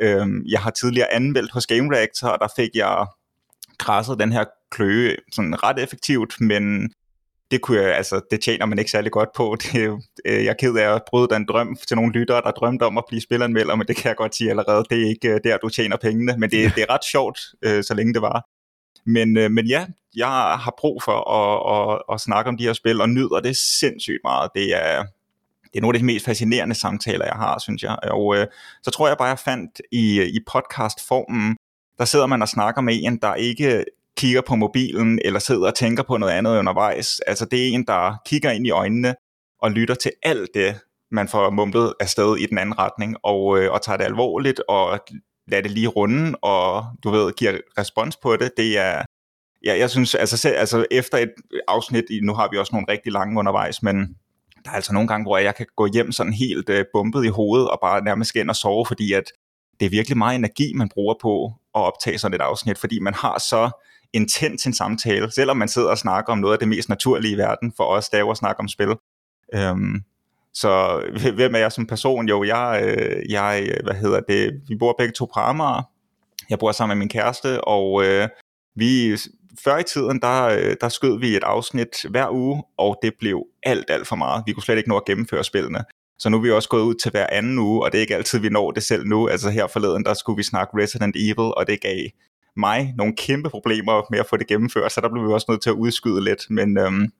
Øh, 0.01 0.27
jeg 0.47 0.59
har 0.59 0.71
tidligere 0.71 1.13
anmeldt 1.13 1.51
hos 1.51 1.67
Game 1.67 1.95
Reactor, 1.95 2.27
og 2.27 2.39
der 2.39 2.47
fik 2.55 2.69
jeg 2.75 3.05
krasset 3.79 4.19
den 4.19 4.31
her 4.31 4.45
kløe 4.71 5.15
sådan 5.31 5.63
ret 5.63 5.79
effektivt, 5.79 6.41
men 6.41 6.89
det, 7.51 7.61
kunne 7.61 7.81
jeg, 7.81 7.95
altså, 7.95 8.21
det 8.31 8.41
tjener 8.41 8.65
man 8.65 8.79
ikke 8.79 8.91
særlig 8.91 9.11
godt 9.11 9.29
på. 9.35 9.55
Det, 9.63 10.03
øh, 10.25 10.43
jeg 10.43 10.49
er 10.49 10.53
ked 10.53 10.75
af 10.75 10.95
at 10.95 11.01
bryde 11.09 11.27
den 11.27 11.45
drøm 11.45 11.77
til 11.87 11.95
nogle 11.95 12.13
lyttere, 12.13 12.41
der 12.41 12.51
drømte 12.51 12.83
om 12.83 12.97
at 12.97 13.03
blive 13.07 13.21
spilleranmelder, 13.21 13.75
men 13.75 13.87
det 13.87 13.95
kan 13.95 14.09
jeg 14.09 14.15
godt 14.15 14.35
sige 14.35 14.49
allerede, 14.49 14.83
det 14.89 15.01
er 15.01 15.07
ikke 15.07 15.29
øh, 15.29 15.39
der, 15.43 15.57
du 15.57 15.69
tjener 15.69 15.97
pengene, 15.97 16.35
men 16.37 16.49
det, 16.49 16.71
det 16.75 16.83
er 16.83 16.93
ret 16.93 17.05
sjovt, 17.11 17.39
øh, 17.61 17.83
så 17.83 17.93
længe 17.93 18.13
det 18.13 18.21
var. 18.21 18.47
Men, 19.05 19.33
men 19.33 19.65
ja, 19.65 19.85
jeg 20.15 20.27
har 20.59 20.73
brug 20.77 21.03
for 21.03 21.31
at, 21.31 21.93
at, 21.93 22.01
at 22.13 22.21
snakke 22.21 22.49
om 22.49 22.57
de 22.57 22.63
her 22.63 22.73
spil, 22.73 23.01
og 23.01 23.09
nyder 23.09 23.39
det 23.39 23.57
sindssygt 23.57 24.19
meget. 24.23 24.49
Det 24.55 24.75
er, 24.75 25.03
det 25.63 25.75
er 25.75 25.81
nogle 25.81 25.95
af 25.95 25.99
de 25.99 26.05
mest 26.05 26.25
fascinerende 26.25 26.75
samtaler, 26.75 27.25
jeg 27.25 27.35
har, 27.35 27.59
synes 27.59 27.83
jeg. 27.83 27.97
Og 28.03 28.37
øh, 28.37 28.47
så 28.83 28.91
tror 28.91 29.07
jeg 29.07 29.17
bare, 29.17 29.27
jeg 29.27 29.39
fandt 29.39 29.81
i, 29.91 30.21
i 30.21 30.39
podcastformen, 30.51 31.57
der 31.99 32.05
sidder 32.05 32.25
man 32.25 32.41
og 32.41 32.47
snakker 32.47 32.81
med 32.81 32.99
en, 33.03 33.17
der 33.17 33.35
ikke 33.35 33.85
kigger 34.17 34.41
på 34.41 34.55
mobilen, 34.55 35.19
eller 35.25 35.39
sidder 35.39 35.67
og 35.67 35.75
tænker 35.75 36.03
på 36.03 36.17
noget 36.17 36.33
andet 36.33 36.59
undervejs. 36.59 37.19
Altså 37.19 37.45
det 37.45 37.63
er 37.63 37.73
en, 37.73 37.83
der 37.83 38.21
kigger 38.25 38.51
ind 38.51 38.67
i 38.67 38.71
øjnene, 38.71 39.15
og 39.61 39.71
lytter 39.71 39.95
til 39.95 40.11
alt 40.23 40.49
det, 40.53 40.75
man 41.11 41.27
får 41.27 41.49
mumlet 41.49 41.93
afsted 41.99 42.37
i 42.37 42.45
den 42.45 42.57
anden 42.57 42.79
retning, 42.79 43.15
og, 43.23 43.59
øh, 43.59 43.71
og 43.71 43.81
tager 43.81 43.97
det 43.97 44.05
alvorligt, 44.05 44.61
og 44.67 44.99
lader 45.47 45.61
det 45.61 45.71
lige 45.71 45.87
runde, 45.87 46.37
og 46.41 46.85
du 47.03 47.09
ved, 47.09 47.33
giver 47.33 47.57
respons 47.77 48.17
på 48.17 48.35
det. 48.35 48.51
Det 48.57 48.77
er, 48.77 49.01
ja, 49.65 49.77
jeg 49.77 49.89
synes, 49.89 50.15
altså, 50.15 50.37
selv, 50.37 50.55
altså 50.57 50.85
efter 50.91 51.17
et 51.17 51.31
afsnit, 51.67 52.03
nu 52.23 52.33
har 52.33 52.49
vi 52.51 52.57
også 52.57 52.75
nogle 52.75 52.87
rigtig 52.89 53.11
lange 53.11 53.39
undervejs, 53.39 53.83
men 53.83 53.95
der 54.65 54.71
er 54.71 54.75
altså 54.75 54.93
nogle 54.93 55.07
gange, 55.07 55.23
hvor 55.23 55.37
jeg 55.37 55.55
kan 55.55 55.65
gå 55.75 55.87
hjem 55.93 56.11
sådan 56.11 56.33
helt 56.33 56.69
øh, 56.69 56.85
bumpet 56.93 57.25
i 57.25 57.27
hovedet, 57.27 57.69
og 57.69 57.79
bare 57.81 58.03
nærmest 58.03 58.29
skal 58.29 58.41
ind 58.41 58.49
og 58.49 58.55
sove, 58.55 58.85
fordi 58.85 59.13
at 59.13 59.23
det 59.79 59.85
er 59.85 59.89
virkelig 59.89 60.17
meget 60.17 60.35
energi, 60.35 60.73
man 60.75 60.89
bruger 60.89 61.15
på 61.21 61.53
at 61.77 61.93
optage 61.93 62.17
sådan 62.17 62.35
et 62.35 62.41
afsnit, 62.41 62.77
fordi 62.77 62.99
man 62.99 63.13
har 63.13 63.39
så 63.39 63.69
intens 64.13 64.65
en 64.65 64.73
samtale, 64.73 65.31
selvom 65.31 65.57
man 65.57 65.67
sidder 65.67 65.89
og 65.89 65.97
snakker 65.97 66.31
om 66.31 66.39
noget 66.39 66.53
af 66.53 66.59
det 66.59 66.67
mest 66.67 66.89
naturlige 66.89 67.33
i 67.33 67.37
verden 67.37 67.73
for 67.77 67.83
os, 67.83 68.09
der 68.09 68.17
er 68.17 68.21
jo 68.21 68.31
at 68.31 68.37
snakke 68.37 68.59
om 68.59 68.67
spil. 68.67 68.95
Øhm, 69.53 70.03
så 70.53 71.01
hvem 71.35 71.55
er 71.55 71.59
jeg 71.59 71.71
som 71.71 71.87
person? 71.87 72.27
Jo, 72.27 72.43
jeg, 72.43 72.81
øh, 72.83 73.31
jeg, 73.31 73.77
hvad 73.83 73.93
hedder 73.95 74.19
det, 74.19 74.61
vi 74.67 74.75
bor 74.75 74.95
begge 74.97 75.13
to 75.13 75.25
på 75.25 75.39
Amager. 75.39 75.89
Jeg 76.49 76.59
bor 76.59 76.71
sammen 76.71 76.97
med 76.97 77.01
min 77.01 77.09
kæreste, 77.09 77.63
og 77.63 78.05
øh, 78.05 78.29
vi, 78.75 79.17
før 79.63 79.77
i 79.77 79.83
tiden, 79.83 80.21
der, 80.21 80.43
øh, 80.43 80.75
der 80.81 80.89
skød 80.89 81.19
vi 81.19 81.35
et 81.35 81.43
afsnit 81.43 82.05
hver 82.09 82.29
uge, 82.31 82.63
og 82.77 82.99
det 83.01 83.13
blev 83.19 83.43
alt, 83.63 83.85
alt 83.89 84.07
for 84.07 84.15
meget. 84.15 84.43
Vi 84.45 84.51
kunne 84.51 84.63
slet 84.63 84.77
ikke 84.77 84.89
nå 84.89 84.97
at 84.97 85.05
gennemføre 85.05 85.43
spillene. 85.43 85.83
Så 86.19 86.29
nu 86.29 86.37
er 86.37 86.41
vi 86.41 86.51
også 86.51 86.69
gået 86.69 86.83
ud 86.83 86.95
til 86.95 87.11
hver 87.11 87.27
anden 87.31 87.59
uge, 87.59 87.83
og 87.83 87.91
det 87.91 87.97
er 87.97 88.01
ikke 88.01 88.15
altid, 88.15 88.39
vi 88.39 88.49
når 88.49 88.71
det 88.71 88.83
selv 88.83 89.05
nu. 89.05 89.27
Altså 89.27 89.49
her 89.49 89.67
forleden, 89.67 90.05
der 90.05 90.13
skulle 90.13 90.37
vi 90.37 90.43
snakke 90.43 90.77
Resident 90.77 91.15
Evil, 91.15 91.37
og 91.57 91.67
det 91.67 91.81
gav 91.81 91.97
mig 92.57 92.93
nogle 92.97 93.15
kæmpe 93.15 93.49
problemer 93.49 94.01
med 94.11 94.19
at 94.19 94.25
få 94.29 94.37
det 94.37 94.47
gennemført, 94.47 94.91
så 94.91 95.01
der 95.01 95.09
blev 95.09 95.27
vi 95.27 95.33
også 95.33 95.45
nødt 95.49 95.61
til 95.61 95.69
at 95.69 95.75
udskyde 95.75 96.23
lidt. 96.23 96.49
Men 96.49 96.77
øhm, 96.77 97.11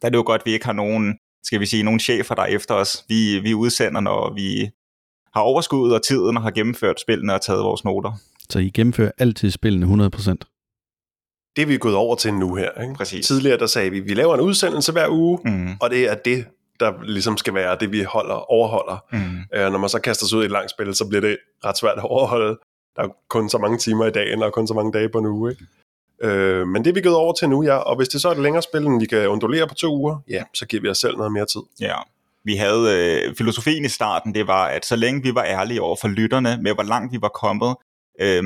der 0.00 0.06
er 0.06 0.10
det 0.10 0.16
jo 0.16 0.22
godt, 0.26 0.42
at 0.42 0.46
vi 0.46 0.52
ikke 0.52 0.66
har 0.66 0.72
nogen, 0.72 1.18
skal 1.42 1.60
vi 1.60 1.66
sige, 1.66 1.82
nogen 1.82 2.00
chefer, 2.00 2.34
der 2.34 2.42
er 2.42 2.46
efter 2.46 2.74
os. 2.74 3.04
Vi, 3.08 3.38
vi 3.38 3.54
udsender, 3.54 4.00
når 4.00 4.34
vi 4.34 4.70
har 5.34 5.40
overskuddet 5.40 5.94
og 5.94 6.02
tiden 6.02 6.36
og 6.36 6.42
har 6.42 6.50
gennemført 6.50 7.00
spillene 7.00 7.34
og 7.34 7.40
taget 7.40 7.64
vores 7.64 7.84
noter. 7.84 8.12
Så 8.50 8.58
I 8.58 8.70
gennemfører 8.70 9.10
altid 9.18 9.50
spillene 9.50 10.06
100%? 10.06 10.34
Det 11.56 11.62
er 11.62 11.66
vi 11.66 11.76
gået 11.76 11.94
over 11.94 12.16
til 12.16 12.34
nu 12.34 12.54
her. 12.54 12.82
Ikke? 12.82 12.94
Præcis. 12.94 13.26
Tidligere 13.26 13.58
der 13.58 13.66
sagde 13.66 13.90
vi, 13.90 13.98
at 13.98 14.04
vi 14.04 14.14
laver 14.14 14.34
en 14.34 14.40
udsendelse 14.40 14.92
hver 14.92 15.08
uge, 15.08 15.38
mm. 15.44 15.68
og 15.80 15.90
det 15.90 16.10
er 16.10 16.14
det, 16.14 16.44
der 16.80 17.02
ligesom 17.02 17.36
skal 17.36 17.54
være 17.54 17.76
det, 17.80 17.92
vi 17.92 18.02
holder, 18.02 18.34
overholder. 18.34 19.04
Mm. 19.12 19.58
Øh, 19.58 19.72
når 19.72 19.78
man 19.78 19.88
så 19.88 19.98
kaster 19.98 20.26
sig 20.26 20.38
ud 20.38 20.42
i 20.42 20.44
et 20.44 20.50
langt 20.50 20.70
spil, 20.70 20.94
så 20.94 21.08
bliver 21.08 21.20
det 21.20 21.38
ret 21.64 21.78
svært 21.78 21.98
at 21.98 22.04
overholde. 22.04 22.58
Der 22.96 23.02
er 23.02 23.08
kun 23.28 23.48
så 23.48 23.58
mange 23.58 23.78
timer 23.78 24.06
i 24.06 24.10
dagen, 24.10 24.42
og 24.42 24.52
kun 24.52 24.66
så 24.66 24.74
mange 24.74 24.92
dage 24.92 25.08
på 25.08 25.18
en 25.18 25.26
uge. 25.26 25.50
Ikke? 25.50 25.64
Øh, 26.22 26.66
men 26.66 26.84
det 26.84 26.90
er 26.90 26.94
vi 26.94 27.00
gået 27.00 27.16
over 27.16 27.32
til 27.32 27.48
nu, 27.48 27.62
ja. 27.62 27.76
Og 27.76 27.96
hvis 27.96 28.08
det 28.08 28.20
så 28.20 28.28
er 28.28 28.32
et 28.32 28.38
længere 28.38 28.62
spil, 28.62 28.86
end 28.86 29.00
vi 29.00 29.06
kan 29.06 29.28
undulere 29.28 29.68
på 29.68 29.74
to 29.74 29.96
uger, 29.96 30.18
ja, 30.28 30.42
så 30.54 30.66
giver 30.66 30.82
vi 30.82 30.88
os 30.88 30.98
selv 30.98 31.16
noget 31.16 31.32
mere 31.32 31.46
tid. 31.46 31.60
Ja. 31.80 31.96
Vi 32.44 32.56
havde 32.56 32.82
øh, 33.26 33.34
filosofien 33.34 33.84
i 33.84 33.88
starten, 33.88 34.34
det 34.34 34.46
var, 34.46 34.66
at 34.66 34.86
så 34.86 34.96
længe 34.96 35.22
vi 35.22 35.34
var 35.34 35.44
ærlige 35.44 35.82
over 35.82 35.96
for 36.00 36.08
lytterne 36.08 36.58
med, 36.62 36.74
hvor 36.74 36.82
langt 36.82 37.12
vi 37.12 37.18
var 37.20 37.28
kommet, 37.28 37.76
øh, 38.20 38.42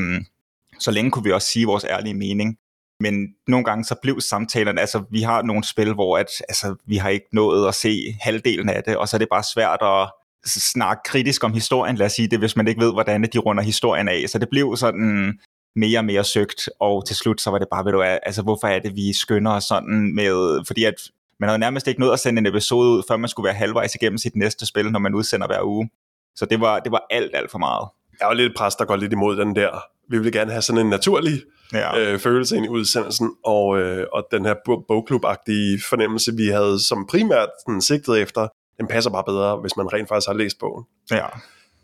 så 0.78 0.90
længe 0.90 1.11
kunne 1.11 1.25
vi 1.25 1.33
også 1.33 1.49
sige 1.49 1.66
vores 1.66 1.85
ærlige 1.85 2.14
mening. 2.14 2.59
Men 3.00 3.28
nogle 3.48 3.64
gange 3.64 3.84
så 3.84 3.94
blev 4.02 4.20
samtalerne, 4.20 4.80
altså 4.80 5.02
vi 5.10 5.22
har 5.22 5.42
nogle 5.42 5.64
spil, 5.64 5.94
hvor 5.94 6.18
at, 6.18 6.30
altså, 6.48 6.74
vi 6.86 6.96
har 6.96 7.08
ikke 7.08 7.26
nået 7.32 7.68
at 7.68 7.74
se 7.74 8.16
halvdelen 8.20 8.68
af 8.68 8.82
det, 8.82 8.96
og 8.96 9.08
så 9.08 9.16
er 9.16 9.18
det 9.18 9.28
bare 9.30 9.42
svært 9.54 9.82
at 9.82 10.10
snakke 10.46 11.02
kritisk 11.04 11.44
om 11.44 11.52
historien, 11.52 11.96
lad 11.96 12.06
os 12.06 12.12
sige 12.12 12.28
det, 12.28 12.38
hvis 12.38 12.56
man 12.56 12.68
ikke 12.68 12.80
ved, 12.80 12.92
hvordan 12.92 13.22
de 13.22 13.38
runder 13.38 13.62
historien 13.62 14.08
af. 14.08 14.24
Så 14.28 14.38
det 14.38 14.48
blev 14.50 14.76
sådan 14.76 15.38
mere 15.76 15.98
og 15.98 16.04
mere 16.04 16.24
søgt, 16.24 16.68
og 16.80 17.06
til 17.06 17.16
slut 17.16 17.40
så 17.40 17.50
var 17.50 17.58
det 17.58 17.68
bare, 17.70 17.84
ved 17.84 17.92
du 17.92 18.02
altså 18.02 18.42
hvorfor 18.42 18.66
er 18.66 18.78
det, 18.78 18.96
vi 18.96 19.12
skynder 19.12 19.52
os 19.52 19.64
sådan 19.64 20.14
med, 20.14 20.64
fordi 20.66 20.84
at 20.84 20.94
man 21.40 21.48
havde 21.48 21.58
nærmest 21.58 21.86
ikke 21.88 22.00
nået 22.00 22.12
at 22.12 22.20
sende 22.20 22.38
en 22.38 22.46
episode 22.46 22.90
ud, 22.90 23.02
før 23.08 23.16
man 23.16 23.28
skulle 23.28 23.44
være 23.44 23.54
halvvejs 23.54 23.94
igennem 23.94 24.18
sit 24.18 24.36
næste 24.36 24.66
spil, 24.66 24.92
når 24.92 24.98
man 24.98 25.14
udsender 25.14 25.46
hver 25.46 25.62
uge. 25.62 25.90
Så 26.36 26.46
det 26.46 26.60
var, 26.60 26.78
det 26.78 26.92
var 26.92 27.06
alt, 27.10 27.30
alt 27.34 27.50
for 27.50 27.58
meget. 27.58 27.88
Jeg 28.20 28.28
var 28.28 28.34
lidt 28.34 28.56
pres, 28.56 28.74
der 28.74 28.84
går 28.84 28.96
lidt 28.96 29.12
imod 29.12 29.36
den 29.36 29.56
der. 29.56 29.70
Vi 30.10 30.18
ville 30.18 30.32
gerne 30.32 30.50
have 30.50 30.62
sådan 30.62 30.80
en 30.80 30.90
naturlig 30.90 31.42
ja. 31.73 31.99
øh, 31.99 32.18
følelse 32.18 32.56
ind 32.56 32.66
i 32.66 32.68
udsendelsen, 32.68 33.30
og, 33.44 33.78
øh, 33.78 34.06
og 34.12 34.26
den 34.30 34.44
her 34.44 34.54
bogklub-agtige 34.66 35.88
fornemmelse, 35.88 36.32
vi 36.37 36.46
havde 36.46 36.87
som 36.87 37.06
primært 37.06 37.49
sådan, 37.66 37.80
sigtet 37.80 38.20
efter, 38.20 38.49
den 38.78 38.87
passer 38.87 39.11
bare 39.11 39.25
bedre, 39.26 39.56
hvis 39.56 39.76
man 39.76 39.92
rent 39.92 40.08
faktisk 40.08 40.28
har 40.28 40.35
læst 40.35 40.58
bogen. 40.58 40.85
Ja. 41.11 41.26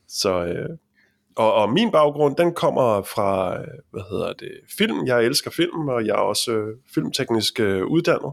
Så, 0.08 0.44
øh, 0.44 0.68
og, 1.36 1.54
og 1.54 1.72
min 1.72 1.90
baggrund, 1.90 2.36
den 2.36 2.54
kommer 2.54 3.02
fra, 3.02 3.58
øh, 3.58 3.66
hvad 3.90 4.02
hedder 4.10 4.32
det, 4.32 4.52
film. 4.78 5.06
Jeg 5.06 5.24
elsker 5.24 5.50
film, 5.50 5.88
og 5.88 6.06
jeg 6.06 6.12
er 6.12 6.18
også 6.18 6.52
øh, 6.52 6.76
filmteknisk 6.94 7.60
øh, 7.60 7.86
uddannet. 7.86 8.32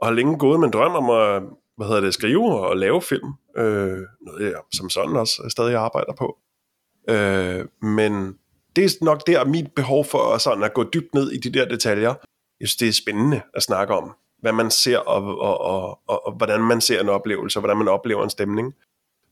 Og 0.00 0.06
har 0.06 0.12
længe 0.12 0.38
gået 0.38 0.60
med 0.60 0.66
en 0.66 0.72
drøm 0.72 0.92
om 0.92 1.10
at, 1.10 1.42
hvad 1.76 1.86
hedder 1.86 2.00
det, 2.00 2.14
skrive 2.14 2.60
og 2.60 2.76
lave 2.76 3.02
film. 3.02 3.32
Øh, 3.56 3.98
noget 4.20 4.40
jeg 4.40 4.60
som 4.72 4.90
sådan 4.90 5.16
også 5.16 5.42
stadig 5.48 5.76
arbejder 5.76 6.12
på. 6.18 6.38
Øh, 7.08 7.64
men 7.82 8.38
det 8.76 8.84
er 8.84 9.04
nok 9.04 9.26
der 9.26 9.44
mit 9.44 9.72
behov 9.76 10.04
for 10.04 10.38
sådan 10.38 10.64
at 10.64 10.74
gå 10.74 10.84
dybt 10.94 11.14
ned 11.14 11.30
i 11.30 11.38
de 11.38 11.50
der 11.50 11.64
detaljer. 11.68 12.14
Jeg 12.60 12.68
synes, 12.68 12.76
det 12.76 12.88
er 12.88 12.92
spændende 12.92 13.40
at 13.54 13.62
snakke 13.62 13.94
om, 13.94 14.14
hvad 14.40 14.52
man 14.52 14.70
ser, 14.70 14.98
og, 14.98 15.38
og, 15.38 15.60
og, 15.60 15.98
og, 16.06 16.26
og 16.26 16.32
hvordan 16.36 16.60
man 16.60 16.80
ser 16.80 17.00
en 17.00 17.08
oplevelse, 17.08 17.58
og 17.58 17.60
hvordan 17.60 17.76
man 17.76 17.88
oplever 17.88 18.24
en 18.24 18.30
stemning. 18.30 18.74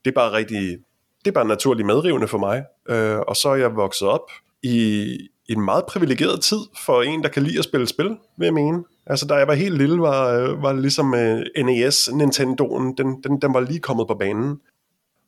Det 0.04 0.10
er 0.10 0.14
bare 0.14 0.32
rigtig, 0.32 0.78
det 1.24 1.30
er 1.30 1.32
bare 1.32 1.44
naturligt 1.44 1.86
medrivende 1.86 2.28
for 2.28 2.38
mig. 2.38 2.64
Øh, 2.88 3.18
og 3.18 3.36
så 3.36 3.48
er 3.48 3.56
jeg 3.56 3.76
vokset 3.76 4.08
op 4.08 4.30
i, 4.62 5.02
i 5.48 5.52
en 5.52 5.64
meget 5.64 5.84
privilegeret 5.88 6.40
tid 6.40 6.60
for 6.86 7.02
en, 7.02 7.22
der 7.22 7.28
kan 7.28 7.42
lide 7.42 7.58
at 7.58 7.64
spille 7.64 7.86
spil, 7.86 8.16
vil 8.38 8.44
jeg 8.46 8.54
mene. 8.54 8.84
Altså, 9.06 9.26
da 9.26 9.34
jeg 9.34 9.48
var 9.48 9.54
helt 9.54 9.78
lille, 9.78 10.00
var, 10.00 10.28
øh, 10.28 10.62
var 10.62 10.72
ligesom 10.72 11.14
øh, 11.14 11.42
uh, 11.58 11.66
NES, 11.66 12.10
Nintendoen, 12.12 12.96
den, 12.96 13.22
den, 13.22 13.40
den 13.42 13.54
var 13.54 13.60
lige 13.60 13.80
kommet 13.80 14.06
på 14.08 14.14
banen. 14.14 14.60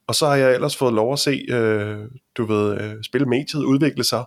Og 0.06 0.14
så 0.14 0.26
har 0.26 0.36
jeg 0.36 0.54
ellers 0.54 0.76
fået 0.76 0.94
lov 0.94 1.12
at 1.12 1.18
se, 1.18 1.46
øh, 1.48 1.98
du 2.36 2.44
ved, 2.44 2.80
øh, 2.80 3.02
spilmediet 3.02 3.64
udvikle 3.64 4.04
sig 4.04 4.24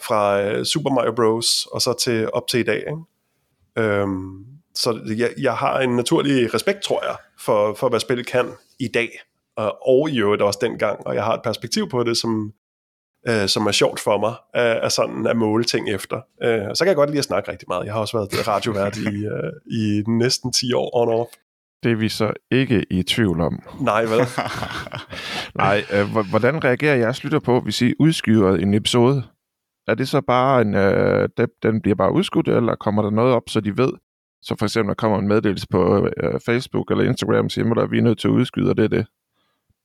fra 0.00 0.42
øh, 0.42 0.64
Super 0.64 0.90
Mario 0.90 1.12
Bros. 1.12 1.66
og 1.72 1.82
så 1.82 1.92
til 1.92 2.30
op 2.32 2.48
til 2.48 2.60
i 2.60 2.62
dag. 2.62 2.76
Ikke? 2.76 3.88
Øhm, 3.88 4.44
så 4.74 5.00
jeg, 5.16 5.30
jeg 5.38 5.54
har 5.54 5.80
en 5.80 5.96
naturlig 5.96 6.54
respekt, 6.54 6.82
tror 6.82 7.04
jeg, 7.04 7.16
for, 7.38 7.74
for 7.74 7.88
hvad 7.88 8.00
spillet 8.00 8.26
kan 8.26 8.46
i 8.80 8.88
dag, 8.94 9.10
og, 9.56 9.88
og 9.88 10.10
i 10.10 10.18
øvrigt 10.18 10.42
også 10.42 10.58
dengang, 10.62 11.06
og 11.06 11.14
jeg 11.14 11.24
har 11.24 11.34
et 11.34 11.42
perspektiv 11.44 11.88
på 11.88 12.02
det, 12.02 12.16
som, 12.16 12.52
øh, 13.28 13.48
som 13.48 13.66
er 13.66 13.72
sjovt 13.72 14.00
for 14.00 14.18
mig, 14.18 14.34
at, 14.54 14.76
at 14.76 14.92
sådan 14.92 15.26
at 15.26 15.36
måle 15.36 15.64
ting 15.64 15.90
efter. 15.90 16.20
Øh, 16.42 16.74
så 16.74 16.84
kan 16.84 16.86
jeg 16.88 16.96
godt 16.96 17.10
lide 17.10 17.18
at 17.18 17.24
snakke 17.24 17.50
rigtig 17.52 17.68
meget. 17.68 17.84
Jeg 17.84 17.92
har 17.92 18.00
også 18.00 18.16
været 18.16 18.48
radiovært 18.48 18.96
i, 18.96 19.26
øh, 19.26 19.52
i 19.80 20.02
næsten 20.06 20.52
10 20.52 20.72
år 20.72 20.90
on 20.96 21.20
off. 21.20 21.30
Det 21.82 21.92
er 21.92 21.96
vi 21.96 22.08
så 22.08 22.32
ikke 22.50 22.84
i 22.90 23.02
tvivl 23.02 23.40
om. 23.40 23.62
Nej, 23.80 24.02
vel? 24.02 24.20
Nej, 25.64 25.84
øh, 25.92 26.26
hvordan 26.30 26.64
reagerer 26.64 26.96
jeres 26.96 27.24
lytter 27.24 27.38
på, 27.38 27.60
hvis 27.60 27.82
I 27.82 27.94
udskyder 27.98 28.54
en 28.54 28.74
episode? 28.74 29.22
Er 29.88 29.94
det 29.94 30.08
så 30.08 30.20
bare 30.20 30.60
en, 30.60 30.74
øh, 30.74 31.28
den 31.62 31.80
bliver 31.82 31.94
bare 31.94 32.12
udskudt, 32.12 32.48
eller 32.48 32.74
kommer 32.74 33.02
der 33.02 33.10
noget 33.10 33.34
op, 33.34 33.42
så 33.48 33.60
de 33.60 33.78
ved? 33.78 33.92
Så 34.42 34.54
for 34.58 34.66
eksempel, 34.66 34.88
der 34.88 34.94
kommer 34.94 35.18
en 35.18 35.28
meddelelse 35.28 35.66
på 35.70 36.08
øh, 36.16 36.40
Facebook 36.46 36.90
eller 36.90 37.04
Instagram, 37.04 37.44
og 37.44 37.50
siger, 37.50 37.82
at 37.82 37.90
vi 37.90 37.98
er 37.98 38.02
nødt 38.02 38.18
til 38.18 38.28
at 38.28 38.32
udskyde, 38.32 38.70
og 38.70 38.76
det 38.76 38.84
er 38.84 38.88
det. 38.88 39.06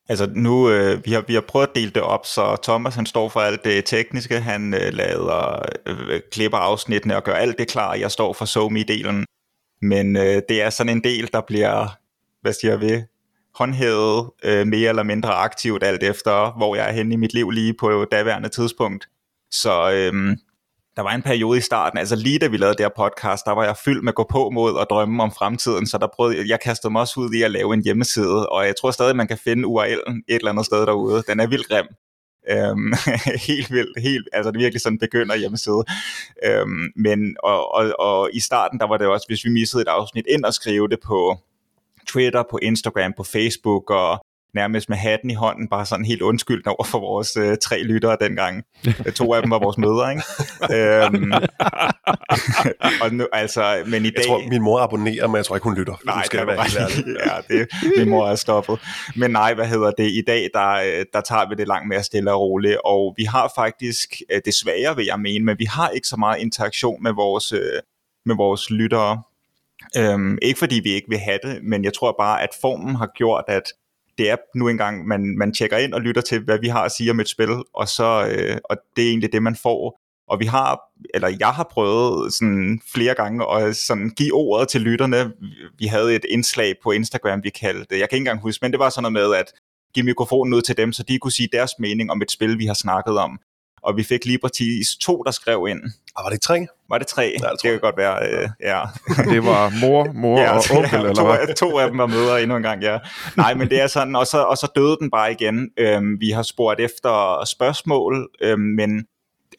Altså 0.10 0.30
nu, 0.36 0.70
øh, 0.70 1.06
vi, 1.06 1.12
har, 1.12 1.24
vi 1.28 1.34
har 1.34 1.42
prøvet 1.42 1.68
at 1.68 1.76
dele 1.76 1.92
det 1.92 2.02
op, 2.02 2.26
så 2.26 2.58
Thomas 2.64 2.96
han 2.96 3.06
står 3.06 3.30
for 3.30 3.40
alt 3.40 3.64
det 3.64 3.86
tekniske, 3.86 4.40
han 4.40 4.74
øh, 4.74 4.94
lader, 4.94 5.60
øh, 5.86 6.22
klipper 6.32 6.58
afsnittene 6.58 7.16
og 7.16 7.24
gør 7.24 7.34
alt 7.34 7.58
det 7.58 7.68
klar, 7.68 7.94
jeg 7.94 8.12
står 8.12 8.34
for 8.34 8.46
SoMe-delen. 8.46 9.26
Men 9.84 10.16
øh, 10.16 10.42
det 10.50 10.62
er 10.62 10.70
sådan 10.70 10.98
en 10.98 11.04
del, 11.04 11.30
der 11.34 11.42
bliver, 11.42 11.98
hvad 12.42 12.54
siger 12.54 12.78
vi, 12.78 13.04
håndhævet 13.56 14.30
øh, 14.44 14.68
mere 14.68 14.90
eller 14.90 15.04
mindre 15.04 15.34
aktivt, 15.34 15.84
alt 15.84 16.04
efter 16.04 16.58
hvor 16.58 16.76
jeg 16.76 16.90
er 16.90 16.94
henne 16.94 17.14
i 17.14 17.18
mit 17.18 17.34
liv 17.34 17.50
lige 17.50 17.74
på 17.80 18.06
daværende 18.12 18.50
tidspunkt. 18.50 19.08
Så 19.52 19.92
øh, 19.92 20.38
der 20.96 21.02
var 21.02 21.12
en 21.12 21.22
periode 21.22 21.58
i 21.58 21.62
starten, 21.62 22.00
altså 22.00 22.16
lige 22.16 22.40
da 22.40 22.48
vi 22.48 22.58
lavede 22.58 22.78
det 22.78 22.86
her 22.86 23.10
podcast, 23.10 23.46
der 23.46 23.52
var 23.52 23.64
jeg 23.64 23.78
fyldt 23.86 24.04
med 24.04 24.14
gå 24.14 24.26
på 24.30 24.50
mod 24.50 24.74
og 24.74 24.88
drømme 24.90 25.24
om 25.24 25.32
fremtiden, 25.32 25.88
så 25.88 25.98
der 25.98 26.08
prøvede 26.16 26.50
jeg, 26.50 26.60
kastede 26.60 26.92
mig 26.92 27.02
også 27.02 27.20
ud 27.20 27.34
i 27.34 27.42
at 27.42 27.52
lave 27.52 27.74
en 27.74 27.84
hjemmeside, 27.84 28.50
og 28.50 28.66
jeg 28.66 28.74
tror 28.82 28.92
stadig, 28.92 29.16
man 29.16 29.28
kan 29.28 29.38
finde 29.38 29.68
URL'en 29.68 30.22
et 30.28 30.36
eller 30.36 30.52
andet 30.52 30.66
sted 30.66 30.86
derude. 30.86 31.24
Den 31.28 31.40
er 31.40 31.48
vildt 31.48 31.68
grim. 31.68 31.86
Øhm, 32.50 32.94
helt 33.48 33.72
vildt, 33.72 34.00
helt, 34.00 34.30
altså 34.34 34.52
det 34.52 34.58
er 34.58 34.64
virkelig 34.64 34.82
sådan 34.82 35.00
begynder 35.00 35.36
hjemmeside. 35.36 35.84
Øhm, 36.44 36.92
men, 36.96 37.38
og, 37.44 37.74
og, 37.74 37.94
og 38.00 38.30
i 38.34 38.40
starten, 38.40 38.80
der 38.80 38.88
var 38.88 38.98
det 38.98 39.08
også, 39.08 39.26
hvis 39.30 39.46
vi 39.46 39.50
missede 39.50 39.82
et 39.82 39.88
afsnit, 39.88 40.26
ind 40.30 40.46
og 40.46 40.54
skrive 40.54 40.88
det 40.88 41.00
på 41.00 41.38
Twitter, 42.08 42.44
på 42.52 42.60
Instagram, 42.62 43.14
på 43.18 43.24
Facebook, 43.24 43.90
og 43.90 44.26
nærmest 44.54 44.90
med 44.90 44.98
hatten 44.98 45.30
i 45.30 45.34
hånden, 45.34 45.68
bare 45.68 45.86
sådan 45.86 46.06
helt 46.06 46.22
undskyldende 46.22 46.70
over 46.70 46.84
for 46.84 47.00
vores 47.00 47.38
øh, 47.38 47.58
tre 47.62 47.84
lyttere 47.84 48.18
dengang. 48.22 48.64
to 49.16 49.34
af 49.34 49.42
dem 49.42 49.52
var 49.52 49.60
vores 49.60 49.78
mødre, 49.78 50.12
ikke? 50.12 50.24
øhm, 50.76 51.32
og 53.04 53.14
nu, 53.14 53.28
altså, 53.34 53.84
men 53.86 54.02
i 54.02 54.06
jeg 54.06 54.14
dag... 54.16 54.26
tror, 54.26 54.50
min 54.50 54.62
mor 54.62 54.80
abonnerer, 54.80 55.28
men 55.28 55.36
jeg 55.36 55.46
tror 55.46 55.56
ikke, 55.56 55.64
hun 55.64 55.78
lytter. 55.78 55.96
Nej, 56.06 56.24
skal 56.26 56.40
det 56.40 56.48
være 56.48 56.60
ret. 56.60 56.76
ja, 57.26 57.56
det, 57.56 57.68
min 57.98 58.10
mor 58.10 58.28
er 58.28 58.36
stoppet. 58.36 58.80
Men 59.16 59.32
nej, 59.32 59.54
hvad 59.54 59.66
hedder 59.66 59.92
det? 59.92 60.06
I 60.12 60.24
dag, 60.28 60.50
der, 60.54 60.70
øh, 60.70 61.06
der 61.14 61.22
tager 61.22 61.50
vi 61.50 61.56
det 61.56 61.68
langt 61.68 61.88
mere 61.88 62.04
stille 62.04 62.32
og 62.32 62.40
roligt, 62.40 62.78
og 62.86 63.14
vi 63.18 63.24
har 63.24 63.52
faktisk, 63.56 64.22
øh, 64.32 64.42
desværre 64.46 64.96
vil 64.96 65.06
jeg 65.06 65.20
mene, 65.20 65.46
men 65.46 65.60
vi 65.60 65.66
har 65.66 65.90
ikke 65.90 66.08
så 66.08 66.18
meget 66.18 66.42
interaktion 66.42 67.04
med 67.04 67.12
vores, 67.12 67.52
øh, 67.52 67.82
med 68.26 68.36
vores 68.36 68.70
lyttere. 68.70 69.22
Øhm, 69.98 70.38
ikke 70.42 70.60
fordi 70.60 70.80
vi 70.84 70.90
ikke 70.90 71.10
vil 71.10 71.20
have 71.20 71.40
det, 71.44 71.64
men 71.64 71.84
jeg 71.84 71.94
tror 71.94 72.16
bare, 72.20 72.42
at 72.44 72.50
formen 72.62 72.96
har 72.96 73.10
gjort, 73.16 73.44
at 73.48 73.64
det 74.18 74.30
er 74.30 74.36
nu 74.56 74.68
engang, 74.68 75.08
man, 75.08 75.38
man 75.38 75.54
tjekker 75.54 75.78
ind 75.78 75.94
og 75.94 76.02
lytter 76.02 76.22
til, 76.22 76.44
hvad 76.44 76.60
vi 76.60 76.68
har 76.68 76.84
at 76.84 76.92
sige 76.92 77.12
om 77.12 77.20
et 77.20 77.30
spil, 77.30 77.50
og, 77.74 77.88
så, 77.88 78.28
øh, 78.32 78.58
og 78.70 78.78
det 78.96 79.04
er 79.04 79.10
egentlig 79.10 79.34
det, 79.34 79.44
man 79.44 79.56
får. 79.56 80.00
Og 80.28 80.40
vi 80.40 80.46
har, 80.46 80.80
eller 81.14 81.36
jeg 81.40 81.48
har 81.54 81.68
prøvet 81.72 82.34
sådan 82.34 82.82
flere 82.94 83.16
gange 83.16 83.46
at 83.56 83.76
sådan 83.76 84.10
give 84.10 84.34
ordet 84.34 84.68
til 84.68 84.82
lytterne. 84.82 85.34
Vi 85.78 85.86
havde 85.86 86.16
et 86.16 86.26
indslag 86.30 86.74
på 86.84 86.92
Instagram, 86.92 87.44
vi 87.44 87.50
kaldte, 87.50 88.00
jeg 88.00 88.10
kan 88.10 88.16
ikke 88.16 88.22
engang 88.22 88.42
huske, 88.42 88.60
men 88.62 88.72
det 88.72 88.80
var 88.80 88.90
sådan 88.90 89.12
noget 89.12 89.30
med, 89.30 89.38
at 89.38 89.54
give 89.94 90.06
mikrofonen 90.06 90.54
ud 90.54 90.62
til 90.62 90.78
dem, 90.78 90.94
så 90.94 91.04
de 91.04 91.20
kunne 91.20 91.32
sige 91.32 91.50
deres 91.52 91.72
mening 91.80 92.12
om 92.12 92.22
et 92.22 92.32
spil, 92.32 92.60
vi 92.60 92.66
har 92.66 92.74
snakket 92.74 93.18
om 93.18 93.40
og 93.84 93.98
vi 93.98 94.04
fik 94.04 94.26
lige 94.26 94.38
præcis 94.38 94.88
to, 95.02 95.24
der 95.26 95.32
skrev 95.32 95.68
ind. 95.70 95.82
Og 96.16 96.24
var 96.24 96.30
det 96.30 96.42
tre? 96.42 96.68
Var 96.90 96.98
det 96.98 97.08
tre? 97.08 97.36
Ja, 97.42 97.50
det, 97.50 97.62
det 97.64 97.72
kan 97.72 97.80
godt 97.80 97.98
være, 97.98 98.28
øh, 98.30 98.50
ja. 98.62 98.82
det 99.34 99.46
var 99.46 99.80
mor, 99.82 100.12
mor 100.14 100.40
ja, 100.42 100.52
og 100.52 100.64
onkel, 100.78 100.90
ja, 100.92 100.98
eller 100.98 101.14
to, 101.14 101.26
hvad? 101.26 101.56
To 101.56 101.78
af 101.78 101.90
dem 101.90 101.98
var 101.98 102.08
mødre 102.08 102.42
endnu 102.42 102.58
en 102.58 102.64
gang, 102.64 102.84
ja. 102.84 102.98
Nej, 103.38 103.54
men 103.54 103.70
det 103.70 103.82
er 103.82 103.88
sådan, 103.88 104.16
og 104.16 104.28
så, 104.28 104.38
og 104.44 104.58
så 104.58 104.72
døde 104.76 104.98
den 105.00 105.12
bare 105.12 105.32
igen. 105.32 105.70
Øhm, 105.78 106.20
vi 106.20 106.30
har 106.30 106.44
spurgt 106.44 106.80
efter 106.80 107.46
spørgsmål, 107.46 108.30
øhm, 108.42 108.62
men 108.62 109.06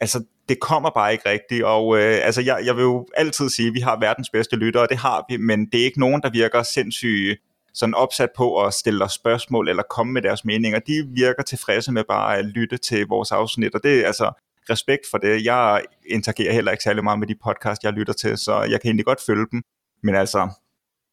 altså, 0.00 0.24
det 0.48 0.60
kommer 0.60 0.90
bare 0.90 1.12
ikke 1.12 1.28
rigtigt, 1.28 1.64
og 1.64 1.98
øh, 1.98 2.18
altså, 2.22 2.40
jeg, 2.40 2.58
jeg 2.64 2.76
vil 2.76 2.82
jo 2.82 3.06
altid 3.16 3.48
sige, 3.48 3.68
at 3.68 3.74
vi 3.74 3.80
har 3.80 3.98
verdens 4.00 4.30
bedste 4.30 4.56
lyttere, 4.56 4.82
og 4.82 4.88
det 4.88 4.98
har 4.98 5.24
vi, 5.28 5.36
men 5.36 5.66
det 5.66 5.80
er 5.80 5.84
ikke 5.84 6.00
nogen, 6.00 6.22
der 6.22 6.30
virker 6.30 6.62
sindssygt 6.62 7.40
sådan 7.74 7.94
opsat 7.94 8.30
på 8.36 8.64
at 8.64 8.74
stille 8.74 9.04
os 9.04 9.12
spørgsmål 9.12 9.68
eller 9.68 9.82
komme 9.82 10.12
med 10.12 10.22
deres 10.22 10.44
meninger. 10.44 10.78
De 10.78 11.08
virker 11.14 11.42
tilfredse 11.42 11.92
med 11.92 12.04
bare 12.08 12.38
at 12.38 12.44
lytte 12.44 12.76
til 12.76 13.06
vores 13.06 13.32
afsnit, 13.32 13.74
og 13.74 13.80
det 13.82 14.00
er 14.00 14.06
altså 14.06 14.32
respekt 14.70 15.00
for 15.10 15.18
det. 15.18 15.44
Jeg 15.44 15.82
interagerer 16.06 16.52
heller 16.52 16.72
ikke 16.72 16.84
særlig 16.84 17.04
meget 17.04 17.18
med 17.18 17.26
de 17.26 17.34
podcast, 17.44 17.84
jeg 17.84 17.92
lytter 17.92 18.12
til, 18.12 18.38
så 18.38 18.62
jeg 18.62 18.80
kan 18.80 18.88
egentlig 18.88 19.04
godt 19.04 19.20
følge 19.26 19.46
dem. 19.52 19.62
Men 20.02 20.14
altså, 20.14 20.48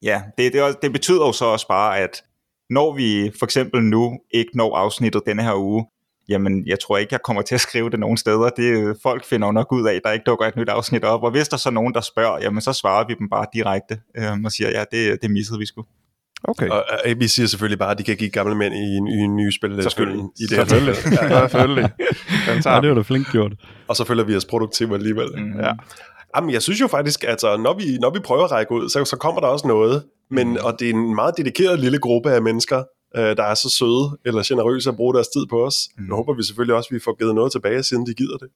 ja, 0.02 0.22
det, 0.38 0.54
det, 0.54 0.82
det 0.82 0.92
betyder 0.92 1.26
jo 1.26 1.32
så 1.32 1.46
også 1.46 1.68
bare, 1.68 2.00
at 2.00 2.24
når 2.70 2.96
vi 2.96 3.32
for 3.40 3.46
eksempel 3.46 3.84
nu 3.84 4.20
ikke 4.32 4.58
når 4.58 4.78
afsnittet 4.78 5.22
denne 5.26 5.44
her 5.44 5.56
uge, 5.56 5.86
jamen 6.30 6.68
jeg 6.68 6.80
tror 6.80 6.98
ikke, 6.98 7.14
jeg 7.14 7.22
kommer 7.22 7.42
til 7.42 7.56
at 7.56 7.62
skrive 7.62 7.90
det 7.90 8.00
nogen 8.00 8.18
steder. 8.18 8.50
Det 8.50 8.98
folk 9.04 9.26
finder 9.26 9.48
jo 9.48 9.52
nok 9.52 9.72
ud 9.72 9.88
af, 9.88 10.00
der 10.04 10.12
ikke 10.12 10.24
dukker 10.24 10.46
et 10.46 10.56
nyt 10.56 10.70
afsnit 10.70 11.04
op. 11.04 11.24
Og 11.24 11.32
hvis 11.32 11.48
der 11.48 11.58
så 11.58 11.70
er 11.70 11.74
nogen, 11.74 11.94
der 11.94 12.02
spørger, 12.02 12.40
jamen 12.42 12.62
så 12.62 12.74
svarer 12.74 13.08
vi 13.08 13.16
dem 13.20 13.30
bare 13.30 13.46
direkte 13.54 14.02
øh, 14.18 14.44
og 14.46 14.52
siger, 14.52 14.70
ja, 14.70 14.84
det, 14.92 15.22
det 15.22 15.32
missede 15.32 15.60
vi 15.60 15.66
sgu. 15.66 15.86
Okay. 16.44 16.70
Og 16.70 16.84
vi 17.18 17.28
siger 17.28 17.48
selvfølgelig 17.48 17.80
bare, 17.80 17.92
at 17.92 17.98
de 17.98 18.04
kan 18.04 18.18
give 18.18 18.30
gamle 18.30 18.56
mænd 18.56 18.74
i 18.74 18.78
en, 18.78 19.08
i 19.08 19.18
en 19.18 19.36
ny 19.36 19.52
spil. 19.52 19.84
Selvfølgelig. 19.84 20.24
I 20.40 20.44
det 20.44 20.50
selvfølgelig. 20.50 20.96
ja, 21.22 21.26
ja. 21.26 21.40
selvfølgelig. 21.40 21.90
ja, 22.66 22.82
det 22.82 22.90
var 22.90 22.96
da 22.96 23.02
flink 23.02 23.32
gjort. 23.32 23.52
Og 23.88 23.96
så 23.96 24.06
føler 24.06 24.24
vi 24.24 24.36
os 24.36 24.46
produktive 24.46 24.94
alligevel. 24.94 25.28
Mm, 25.38 25.60
ja. 25.60 25.72
Jamen, 26.36 26.50
jeg 26.54 26.62
synes 26.62 26.82
jo 26.82 26.88
faktisk, 26.88 27.24
at 27.24 27.30
altså, 27.30 27.58
når, 27.58 27.74
vi, 27.74 27.98
når 27.98 28.10
vi 28.10 28.20
prøver 28.20 28.44
at 28.44 28.52
række 28.52 28.72
ud, 28.72 28.90
så, 28.90 29.06
så 29.06 29.18
kommer 29.18 29.42
der 29.42 29.48
også 29.48 29.68
noget. 29.68 30.04
Men, 30.32 30.50
mm. 30.50 30.58
Og 30.64 30.80
det 30.80 30.90
er 30.90 30.94
en 30.94 31.16
meget 31.16 31.38
dedikeret 31.38 31.80
lille 31.80 32.00
gruppe 32.00 32.32
af 32.32 32.42
mennesker, 32.42 32.84
øh, 33.18 33.38
der 33.38 33.44
er 33.44 33.54
så 33.54 33.70
søde 33.70 34.18
eller 34.26 34.44
generøse 34.46 34.90
at 34.90 34.96
bruge 34.96 35.14
deres 35.14 35.28
tid 35.28 35.46
på 35.50 35.66
os. 35.66 35.76
Mm. 35.98 36.04
Nu 36.04 36.16
håber 36.16 36.34
vi 36.34 36.44
selvfølgelig 36.44 36.76
også, 36.76 36.88
at 36.92 36.94
vi 36.94 37.00
får 37.00 37.18
givet 37.20 37.36
noget 37.36 37.52
tilbage, 37.52 37.84
siden 37.84 38.06
de 38.08 38.14
gider 38.14 38.38
det. 38.38 38.48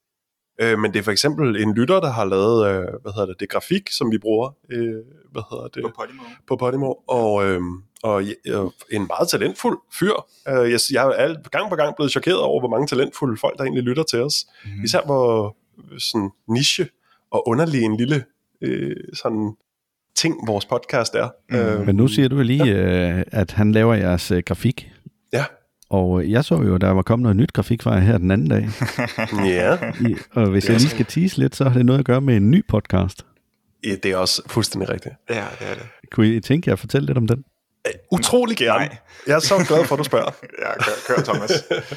Øh, 0.61 0.79
men 0.79 0.93
det 0.93 0.99
er 0.99 1.03
for 1.03 1.11
eksempel 1.11 1.61
en 1.61 1.73
lytter, 1.73 1.99
der 1.99 2.11
har 2.11 2.25
lavet, 2.25 2.67
øh, 2.67 2.87
hvad 3.01 3.13
hedder 3.13 3.25
det, 3.25 3.39
det 3.39 3.49
grafik, 3.49 3.89
som 3.91 4.11
vi 4.11 4.17
bruger, 4.17 4.55
øh, 4.71 4.95
hvad 5.31 5.41
hedder 5.51 5.67
det? 5.67 5.83
På 5.83 5.91
Podimo. 5.99 6.23
På 6.47 6.55
Podimo, 6.55 6.93
og, 7.07 7.45
øh, 7.45 7.61
og 8.03 8.23
øh, 8.23 8.65
en 8.91 9.07
meget 9.07 9.29
talentfuld 9.29 9.77
fyr. 9.99 10.13
Øh, 10.47 10.71
jeg, 10.71 10.79
jeg 10.93 11.05
er 11.07 11.11
alt, 11.11 11.51
gang 11.51 11.69
på 11.69 11.75
gang 11.75 11.95
blevet 11.95 12.11
chokeret 12.11 12.39
over, 12.39 12.59
hvor 12.61 12.69
mange 12.69 12.87
talentfulde 12.87 13.37
folk, 13.37 13.57
der 13.57 13.63
egentlig 13.63 13.83
lytter 13.83 14.03
til 14.03 14.21
os. 14.21 14.45
Mm. 14.65 14.83
Især 14.83 15.01
hvor 15.05 15.55
sådan 15.97 16.29
niche 16.49 16.87
og 17.31 17.47
underlig 17.47 17.81
en 17.83 17.97
lille 17.97 18.23
øh, 18.61 18.95
sådan 19.13 19.55
ting, 20.15 20.47
vores 20.47 20.65
podcast 20.65 21.15
er. 21.15 21.29
Mm. 21.49 21.55
Øh, 21.55 21.85
men 21.85 21.95
nu 21.95 22.07
siger 22.07 22.29
du 22.29 22.41
lige, 22.41 22.65
ja. 22.65 23.17
øh, 23.17 23.23
at 23.31 23.51
han 23.51 23.71
laver 23.71 23.93
jeres 23.93 24.31
øh, 24.31 24.43
grafik. 24.45 24.91
Og 25.89 26.29
jeg 26.29 26.45
så 26.45 26.55
jo, 26.55 26.77
der 26.77 26.89
var 26.89 27.01
kommet 27.01 27.23
noget 27.23 27.35
nyt 27.35 27.53
grafik 27.53 27.81
fra 27.81 27.99
her 27.99 28.17
den 28.17 28.31
anden 28.31 28.49
dag. 28.49 28.67
ja. 29.55 29.77
I, 30.09 30.15
og 30.31 30.49
hvis 30.49 30.69
jeg 30.69 30.77
lige 30.77 30.89
skal 30.89 31.05
tease 31.05 31.37
lidt, 31.37 31.55
så 31.55 31.63
har 31.63 31.73
det 31.73 31.85
noget 31.85 31.99
at 31.99 32.05
gøre 32.05 32.21
med 32.21 32.37
en 32.37 32.51
ny 32.51 32.65
podcast. 32.67 33.25
Ja, 33.83 33.95
det 34.03 34.11
er 34.11 34.17
også 34.17 34.41
fuldstændig 34.47 34.89
rigtigt. 34.89 35.15
Ja, 35.29 35.45
det 35.59 35.69
er 35.69 35.73
det. 35.73 35.83
Kunne 36.11 36.27
I 36.27 36.39
tænke 36.39 36.69
jer 36.69 36.73
at 36.73 36.79
fortælle 36.79 37.05
lidt 37.05 37.17
om 37.17 37.27
den? 37.27 37.43
Utrolig 38.11 38.57
gerne. 38.57 38.85
Nej. 38.85 38.97
Jeg 39.27 39.35
er 39.35 39.39
så 39.39 39.65
glad 39.67 39.85
for, 39.85 39.95
at 39.95 39.99
du 39.99 40.03
spørger. 40.03 40.31
Ja, 40.63 40.73
kør, 40.83 41.15
kør 41.15 41.23
Thomas. 41.23 41.51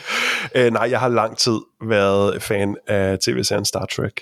øh, 0.57 0.72
nej, 0.72 0.90
jeg 0.90 1.01
har 1.01 1.09
lang 1.09 1.37
tid 1.37 1.59
været 1.83 2.42
fan 2.42 2.77
af 2.87 3.18
tv-serien 3.18 3.64
Star 3.64 3.87
Trek. 3.87 4.20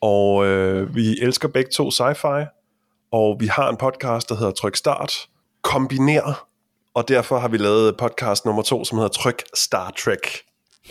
Og 0.00 0.46
øh, 0.46 0.94
vi 0.94 1.18
elsker 1.22 1.48
begge 1.48 1.70
to 1.70 1.88
sci-fi. 1.88 2.44
Og 3.12 3.36
vi 3.40 3.46
har 3.46 3.70
en 3.70 3.76
podcast, 3.76 4.28
der 4.28 4.34
hedder 4.34 4.52
Tryk 4.52 4.76
Start. 4.76 5.12
Kombiner. 5.62 6.49
Og 6.94 7.08
derfor 7.08 7.38
har 7.38 7.48
vi 7.48 7.56
lavet 7.56 7.96
podcast 7.96 8.44
nummer 8.44 8.62
to, 8.62 8.84
som 8.84 8.98
hedder 8.98 9.08
Tryk 9.08 9.42
Star 9.54 9.92
Trek. 10.04 10.42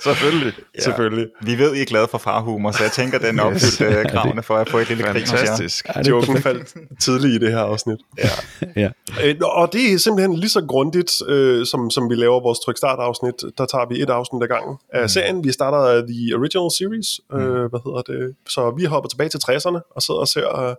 Selvfølgelig. 0.00 0.52
Ja. 0.78 0.82
Selvfølgelig. 0.82 1.26
Vi 1.42 1.58
ved, 1.58 1.74
I 1.74 1.80
er 1.80 1.84
glade 1.84 2.08
for 2.08 2.18
farhumor, 2.18 2.70
så 2.70 2.82
jeg 2.82 2.92
tænker, 2.92 3.18
den 3.18 3.38
er 3.38 3.42
opfyldt 3.42 3.80
øh, 3.80 4.06
kravene 4.10 4.42
for 4.42 4.56
at 4.56 4.68
få 4.68 4.78
et 4.78 4.88
lille 4.88 5.06
jer. 5.06 5.12
Fantastisk. 5.12 5.88
Ja, 5.88 6.00
det 6.00 6.06
er 6.06 6.10
Joken 6.10 6.42
faldt 6.42 6.74
tidligt 7.00 7.42
i 7.42 7.46
det 7.46 7.52
her 7.52 7.60
afsnit. 7.60 7.98
Ja. 8.18 8.28
Ja. 8.76 8.90
Øh, 9.24 9.36
og 9.42 9.72
det 9.72 9.92
er 9.92 9.98
simpelthen 9.98 10.36
lige 10.36 10.50
så 10.50 10.64
grundigt, 10.68 11.12
øh, 11.28 11.66
som, 11.66 11.90
som 11.90 12.10
vi 12.10 12.14
laver 12.14 12.40
vores 12.40 12.58
trykstart-afsnit. 12.58 13.34
Der 13.58 13.66
tager 13.66 13.88
vi 13.88 14.02
et 14.02 14.10
afsnit 14.10 14.42
ad 14.42 14.48
gangen 14.48 14.76
af 14.92 15.10
serien. 15.10 15.44
Vi 15.44 15.52
starter 15.52 16.06
The 16.06 16.36
Original 16.36 16.70
Series, 16.78 17.20
øh, 17.32 17.70
hvad 17.70 17.80
hedder 17.86 18.02
det? 18.02 18.34
Så 18.48 18.74
vi 18.78 18.84
hopper 18.84 19.08
tilbage 19.08 19.28
til 19.28 19.40
60'erne 19.50 19.80
og 19.96 20.02
sidder 20.02 20.20
og 20.20 20.28
ser, 20.28 20.60
øh, 20.60 20.74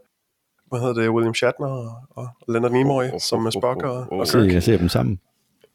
hvad 0.71 0.79
hedder 0.79 0.93
det, 1.01 1.10
William 1.10 1.34
Shatner 1.34 1.67
og, 1.67 1.95
og 2.15 2.27
Leonard 2.47 2.71
Nimoy 2.71 3.03
Oh, 3.07 3.13
oh, 3.13 3.19
som 3.19 3.45
oh, 3.45 3.51
Spock 3.51 3.84
oh, 3.84 3.89
og, 3.89 4.05
oh, 4.12 4.19
og 4.19 4.27
Så 4.27 4.39
Kirk. 4.39 4.53
jeg 4.53 4.63
ser 4.63 4.77
dem 4.77 4.89
sammen. 4.89 5.19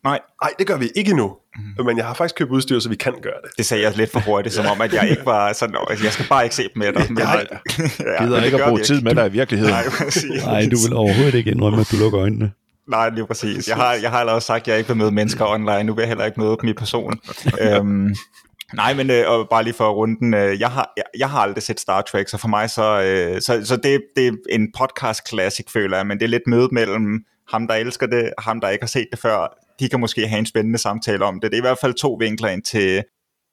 Nej, 0.05 0.21
Nej, 0.43 0.51
det 0.59 0.67
gør 0.67 0.77
vi 0.77 0.89
ikke 0.97 1.11
endnu. 1.11 1.37
Men 1.85 1.97
jeg 1.99 2.07
har 2.07 2.15
faktisk 2.15 2.35
købt 2.35 2.51
udstyr, 2.51 2.79
så 2.79 2.89
vi 2.89 2.97
kan 2.97 3.13
gøre 3.23 3.33
det. 3.45 3.51
det 3.57 3.67
sagde 3.67 3.83
jeg 3.85 3.97
lidt 3.97 4.13
for 4.13 4.21
hurtigt, 4.21 4.55
som 4.55 4.67
om, 4.67 4.81
at 4.81 4.93
jeg 4.93 5.11
ikke 5.11 5.27
var 5.27 5.53
sådan, 5.53 5.77
"Åh, 5.77 6.05
jeg 6.05 6.13
skal 6.13 6.27
bare 6.29 6.45
ikke 6.45 6.55
se 6.57 6.63
dem 6.63 6.71
med 6.75 6.93
dig. 6.93 7.03
Men, 7.13 7.19
Nej. 7.23 7.47
ja, 8.19 8.25
Gider 8.25 8.43
ikke 8.43 8.57
at 8.63 8.69
bruge 8.69 8.81
tid 8.83 9.01
med 9.03 9.15
dig 9.15 9.27
i 9.27 9.31
virkeligheden. 9.33 9.75
Nej, 9.75 9.85
præcis. 9.99 10.45
Nej, 10.45 10.69
du 10.73 10.77
vil 10.89 10.97
overhovedet 10.97 11.35
ikke 11.35 11.51
indrømme, 11.51 11.81
at 11.81 11.89
du 11.93 11.97
lukker 11.97 12.21
øjnene. 12.21 12.53
Nej, 12.91 13.09
lige 13.11 13.27
præcis. 13.27 13.69
Jeg 13.69 13.77
har, 13.77 13.93
jeg 14.03 14.11
har 14.11 14.19
allerede 14.19 14.41
sagt, 14.41 14.63
at 14.63 14.69
jeg 14.69 14.79
ikke 14.79 14.89
vil 14.89 14.97
møde 14.97 15.11
mennesker 15.11 15.45
online. 15.47 15.85
Nu 15.85 15.95
vil 15.95 16.03
jeg 16.03 16.09
heller 16.09 16.25
ikke 16.25 16.41
møde 16.41 16.57
dem 16.61 16.69
i 16.69 16.73
person. 16.73 17.19
øhm, 17.61 18.15
nej, 18.75 18.95
men 18.95 19.11
øh, 19.11 19.31
og 19.31 19.49
bare 19.51 19.65
lige 19.65 19.75
for 19.75 19.91
runden. 19.91 20.35
Øh, 20.35 20.61
jeg, 20.61 20.71
har, 20.71 20.93
jeg, 20.97 21.05
jeg 21.19 21.31
har 21.31 21.41
aldrig 21.41 21.63
set 21.63 21.81
Star 21.81 22.03
Trek, 22.03 22.29
så 22.29 22.37
for 22.39 22.49
mig 22.49 22.71
så... 22.71 23.03
Øh, 23.03 23.41
så, 23.41 23.67
så 23.67 23.77
det, 23.77 24.03
det 24.17 24.27
er 24.29 24.33
en 24.51 24.73
podcast 24.79 25.29
classic, 25.29 25.67
føler 25.73 25.97
jeg, 25.97 26.07
men 26.07 26.19
det 26.19 26.25
er 26.25 26.29
lidt 26.29 26.47
mødet 26.47 26.73
mellem 26.73 27.25
ham, 27.51 27.67
der 27.69 27.75
elsker 27.75 28.07
det, 28.07 28.33
og 28.39 28.43
ham, 28.43 28.61
der 28.61 28.69
ikke 28.69 28.83
har 28.83 28.89
set 28.89 29.07
det 29.11 29.19
før. 29.19 29.59
De 29.81 29.89
kan 29.89 30.01
måske 30.01 30.29
have 30.29 30.39
en 30.39 30.47
spændende 30.47 30.79
samtale 30.79 31.25
om 31.25 31.41
det. 31.41 31.51
Det 31.51 31.57
er 31.57 31.61
i 31.61 31.69
hvert 31.69 31.79
fald 31.79 31.95
to 31.95 32.17
vinkler 32.21 32.49
ind 32.49 32.63
til, 32.63 33.03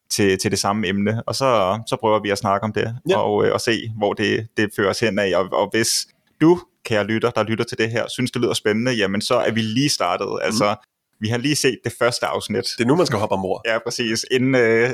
til, 0.09 0.37
til 0.37 0.51
det 0.51 0.59
samme 0.59 0.87
emne, 0.87 1.23
og 1.27 1.35
så, 1.35 1.79
så 1.87 1.95
prøver 1.95 2.19
vi 2.19 2.29
at 2.29 2.37
snakke 2.37 2.63
om 2.63 2.73
det, 2.73 2.95
Ja. 3.09 3.17
og, 3.17 3.45
øh, 3.45 3.53
og 3.53 3.61
se, 3.61 3.91
hvor 3.97 4.13
det, 4.13 4.47
det 4.57 4.69
fører 4.75 4.89
os 4.89 4.99
hen 4.99 5.19
af. 5.19 5.31
Og, 5.35 5.47
og 5.51 5.69
hvis 5.71 6.07
du, 6.41 6.59
kære 6.85 7.03
lytter, 7.03 7.29
der 7.29 7.43
lytter 7.43 7.65
til 7.65 7.77
det 7.77 7.89
her, 7.89 8.05
synes 8.09 8.31
det 8.31 8.41
lyder 8.41 8.53
spændende, 8.53 8.91
jamen 8.91 9.21
så 9.21 9.35
er 9.35 9.51
vi 9.51 9.61
lige 9.61 9.89
startet. 9.89 10.27
Mhm. 10.27 10.39
Altså, 10.43 10.75
vi 11.23 11.27
har 11.27 11.37
lige 11.37 11.55
set 11.55 11.79
det 11.83 11.93
første 11.99 12.25
afsnit. 12.25 12.65
Det 12.77 12.83
er 12.83 12.87
nu, 12.87 12.95
man 12.95 13.05
skal 13.05 13.19
hoppe 13.19 13.33
ombord. 13.33 13.61
Ja, 13.65 13.77
præcis. 13.85 14.25
Inden 14.31 14.55
øh, 14.55 14.89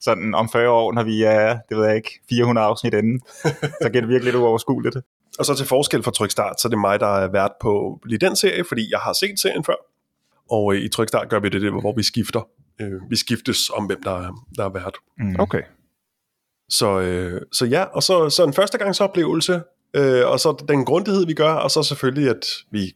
sådan 0.00 0.34
om 0.34 0.48
40 0.48 0.70
år, 0.70 0.92
når 0.92 1.02
vi 1.02 1.22
er, 1.22 1.58
det 1.68 1.76
ved 1.76 1.86
jeg 1.86 1.96
ikke, 1.96 2.20
400 2.28 2.66
afsnit 2.66 2.94
inden, 2.94 3.20
så 3.82 3.90
kan 3.92 4.02
det 4.02 4.08
virkelig 4.08 4.24
lidt 4.24 4.36
uoverskueligt. 4.36 4.96
Og 5.38 5.46
så 5.46 5.54
til 5.54 5.66
forskel 5.66 6.02
fra 6.02 6.10
Trykstart, 6.10 6.60
så 6.60 6.68
er 6.68 6.70
det 6.70 6.78
mig, 6.78 7.00
der 7.00 7.06
er 7.06 7.28
vært 7.28 7.52
på 7.60 8.00
lige 8.04 8.18
den 8.18 8.36
serie, 8.36 8.64
fordi 8.68 8.90
jeg 8.90 8.98
har 8.98 9.12
set 9.12 9.40
serien 9.40 9.64
før. 9.64 9.74
Og 10.50 10.74
øh, 10.74 10.80
i 10.80 10.88
Trykstart 10.88 11.28
gør 11.28 11.40
vi 11.40 11.48
det, 11.48 11.72
hvor 11.72 11.96
vi 11.96 12.02
skifter. 12.02 12.48
Øh, 12.80 13.00
vi 13.10 13.16
skiftes 13.16 13.70
om, 13.70 13.84
hvem 13.86 14.02
der 14.02 14.26
er, 14.26 14.44
der 14.56 14.64
er 14.64 14.68
vært. 14.68 14.96
Mm. 15.18 15.36
Okay. 15.38 15.62
Så, 16.68 17.00
øh, 17.00 17.40
så 17.52 17.66
ja, 17.66 17.82
og 17.82 18.02
så, 18.02 18.30
så 18.30 18.44
en 18.44 18.52
førstegangsoplevelse, 18.52 19.62
øh, 19.96 20.26
og 20.26 20.40
så 20.40 20.64
den 20.68 20.84
grundighed, 20.84 21.26
vi 21.26 21.34
gør, 21.34 21.52
og 21.52 21.70
så 21.70 21.82
selvfølgelig, 21.82 22.30
at 22.30 22.46
vi 22.70 22.92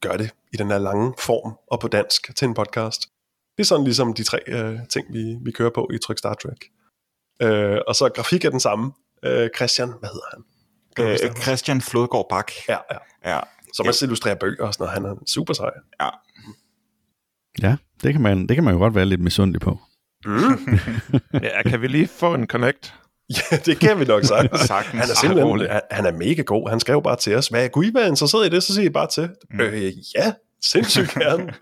gør 0.00 0.16
det 0.16 0.30
i 0.52 0.56
den 0.56 0.70
her 0.70 0.78
lange 0.78 1.14
form 1.18 1.58
og 1.70 1.80
på 1.80 1.88
dansk 1.88 2.36
til 2.36 2.48
en 2.48 2.54
podcast. 2.54 3.00
Det 3.56 3.62
er 3.62 3.66
sådan 3.66 3.84
ligesom 3.84 4.14
de 4.14 4.24
tre 4.24 4.38
øh, 4.46 4.78
ting, 4.88 5.06
vi, 5.12 5.36
vi 5.44 5.50
kører 5.50 5.70
på 5.70 5.90
i 5.94 5.98
Tryk 5.98 6.18
Star 6.18 6.34
Trek. 6.34 6.64
Øh, 7.42 7.78
og 7.86 7.94
så 7.94 8.08
grafik 8.08 8.44
er 8.44 8.50
den 8.50 8.60
samme. 8.60 8.92
Øh, 9.24 9.48
Christian, 9.56 9.88
hvad 9.88 10.08
hedder 10.08 10.26
han? 10.32 10.44
Øh? 11.28 11.42
Christian 11.42 11.80
Flodgaard 11.80 12.26
Bak. 12.30 12.52
Ja, 12.68 12.78
ja. 12.92 12.98
Ja, 13.34 13.40
Som 13.74 13.86
også 13.86 14.04
illustrerer 14.04 14.34
bøger 14.34 14.64
og 14.64 14.74
sådan 14.74 14.84
noget. 14.84 14.94
Han 14.94 15.04
er 15.04 15.24
super 15.26 15.54
sej. 15.54 15.70
Ja, 17.62 17.76
det 18.02 18.12
kan 18.12 18.22
man, 18.22 18.46
det 18.46 18.56
kan 18.56 18.64
man 18.64 18.74
jo 18.74 18.80
godt 18.80 18.94
være 18.94 19.06
lidt 19.06 19.20
misundelig 19.20 19.60
på. 19.60 19.78
Mm. 20.24 20.78
Ja, 21.42 21.62
kan 21.62 21.80
vi 21.80 21.88
lige 21.88 22.08
få 22.08 22.34
en 22.34 22.46
connect? 22.46 22.94
Ja, 23.30 23.56
det 23.56 23.78
kan 23.78 24.00
vi 24.00 24.04
nok 24.04 24.24
sige. 24.24 24.48
sagtens. 24.66 25.00
Han 25.00 25.10
er 25.10 25.14
simpelthen 25.20 25.70
han, 25.70 25.80
han 25.90 26.06
er 26.06 26.12
mega 26.12 26.42
god. 26.42 26.70
Han 26.70 26.80
skrev 26.80 27.02
bare 27.02 27.16
til 27.16 27.36
os, 27.36 27.48
hvad 27.48 27.68
kunne 27.68 27.86
I 27.86 27.94
være 27.94 28.08
interesseret 28.08 28.46
i 28.46 28.50
det? 28.50 28.62
Så 28.62 28.74
siger 28.74 28.86
I 28.86 28.90
bare 28.90 29.06
til. 29.06 29.28
Mm. 29.50 29.60
Øh, 29.60 29.82
ja, 30.16 30.32
sindssygt 30.64 31.10
gerne. 31.10 31.52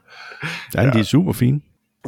Ja, 0.74 0.82
ja. 0.82 0.90
de 0.90 0.98
er 0.98 1.04
super 1.04 1.32
fine. 1.32 1.60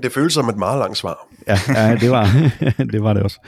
Det 0.02 0.12
føles 0.12 0.32
som 0.32 0.48
et 0.48 0.56
meget 0.56 0.78
langt 0.78 0.98
svar. 0.98 1.28
Ja, 1.46 1.58
ja 1.68 1.96
det, 1.96 2.10
var, 2.10 2.26
det 2.92 3.02
var 3.02 3.12
det 3.12 3.22
også. 3.22 3.40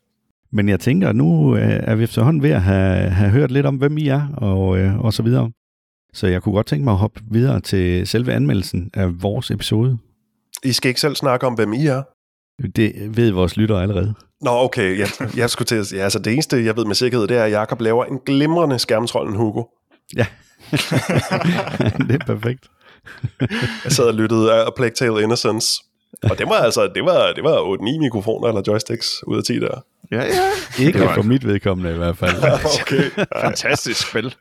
Men 0.52 0.68
jeg 0.68 0.80
tænker, 0.80 1.08
at 1.08 1.16
nu 1.16 1.56
øh, 1.56 1.62
er 1.62 1.94
vi 1.94 2.04
efterhånden 2.04 2.42
ved 2.42 2.50
at 2.50 2.62
have, 2.62 3.10
have 3.10 3.30
hørt 3.30 3.50
lidt 3.50 3.66
om, 3.66 3.76
hvem 3.76 3.98
I 3.98 4.08
er, 4.08 4.28
og, 4.36 4.78
øh, 4.78 4.98
og 4.98 5.12
så 5.12 5.22
videre. 5.22 5.50
Så 6.12 6.26
jeg 6.26 6.42
kunne 6.42 6.54
godt 6.54 6.66
tænke 6.66 6.84
mig 6.84 6.92
at 6.92 6.98
hoppe 6.98 7.20
videre 7.30 7.60
til 7.60 8.06
selve 8.06 8.32
anmeldelsen 8.32 8.90
af 8.94 9.22
vores 9.22 9.50
episode. 9.50 9.98
I 10.64 10.72
skal 10.72 10.88
ikke 10.88 11.00
selv 11.00 11.16
snakke 11.16 11.46
om, 11.46 11.54
hvem 11.54 11.72
I 11.72 11.86
er. 11.86 12.02
Det 12.76 13.16
ved 13.16 13.30
vores 13.30 13.56
lyttere 13.56 13.82
allerede. 13.82 14.14
Nå, 14.40 14.50
okay. 14.50 14.98
Jeg, 14.98 15.08
jeg 15.36 15.50
skulle 15.50 15.66
til 15.66 15.76
at 15.76 15.86
sige, 15.86 16.02
altså 16.02 16.18
det 16.18 16.32
eneste, 16.32 16.64
jeg 16.64 16.76
ved 16.76 16.84
med 16.84 16.94
sikkerhed, 16.94 17.28
det 17.28 17.36
er, 17.36 17.44
at 17.44 17.52
Jacob 17.52 17.80
laver 17.80 18.04
en 18.04 18.18
glimrende 18.26 18.78
skærmtrollen 18.78 19.36
Hugo. 19.36 19.62
Ja, 20.16 20.26
det 22.08 22.20
er 22.20 22.24
perfekt. 22.26 22.64
Jeg 23.84 23.92
sad 23.92 24.04
og 24.04 24.14
lyttede 24.14 24.52
af 24.54 24.74
Plague 24.76 24.94
Tale 24.94 25.22
Innocence. 25.22 25.82
Og 26.22 26.38
det 26.38 26.46
var 26.46 26.54
altså, 26.54 26.90
det 26.94 27.04
var, 27.04 27.32
det 27.32 27.44
var 27.44 27.76
8-9 27.76 27.98
mikrofoner 27.98 28.48
eller 28.48 28.62
joysticks 28.66 29.24
ud 29.26 29.36
af 29.38 29.44
10 29.44 29.60
der. 29.60 29.84
Ja, 30.10 30.22
ja. 30.22 30.84
Ikke 30.84 31.08
for 31.14 31.22
mit 31.22 31.46
vedkommende 31.46 31.94
i 31.94 31.96
hvert 31.96 32.16
fald. 32.16 32.36
Okay. 32.82 33.10
Fantastisk 33.40 34.08
spil. 34.08 34.34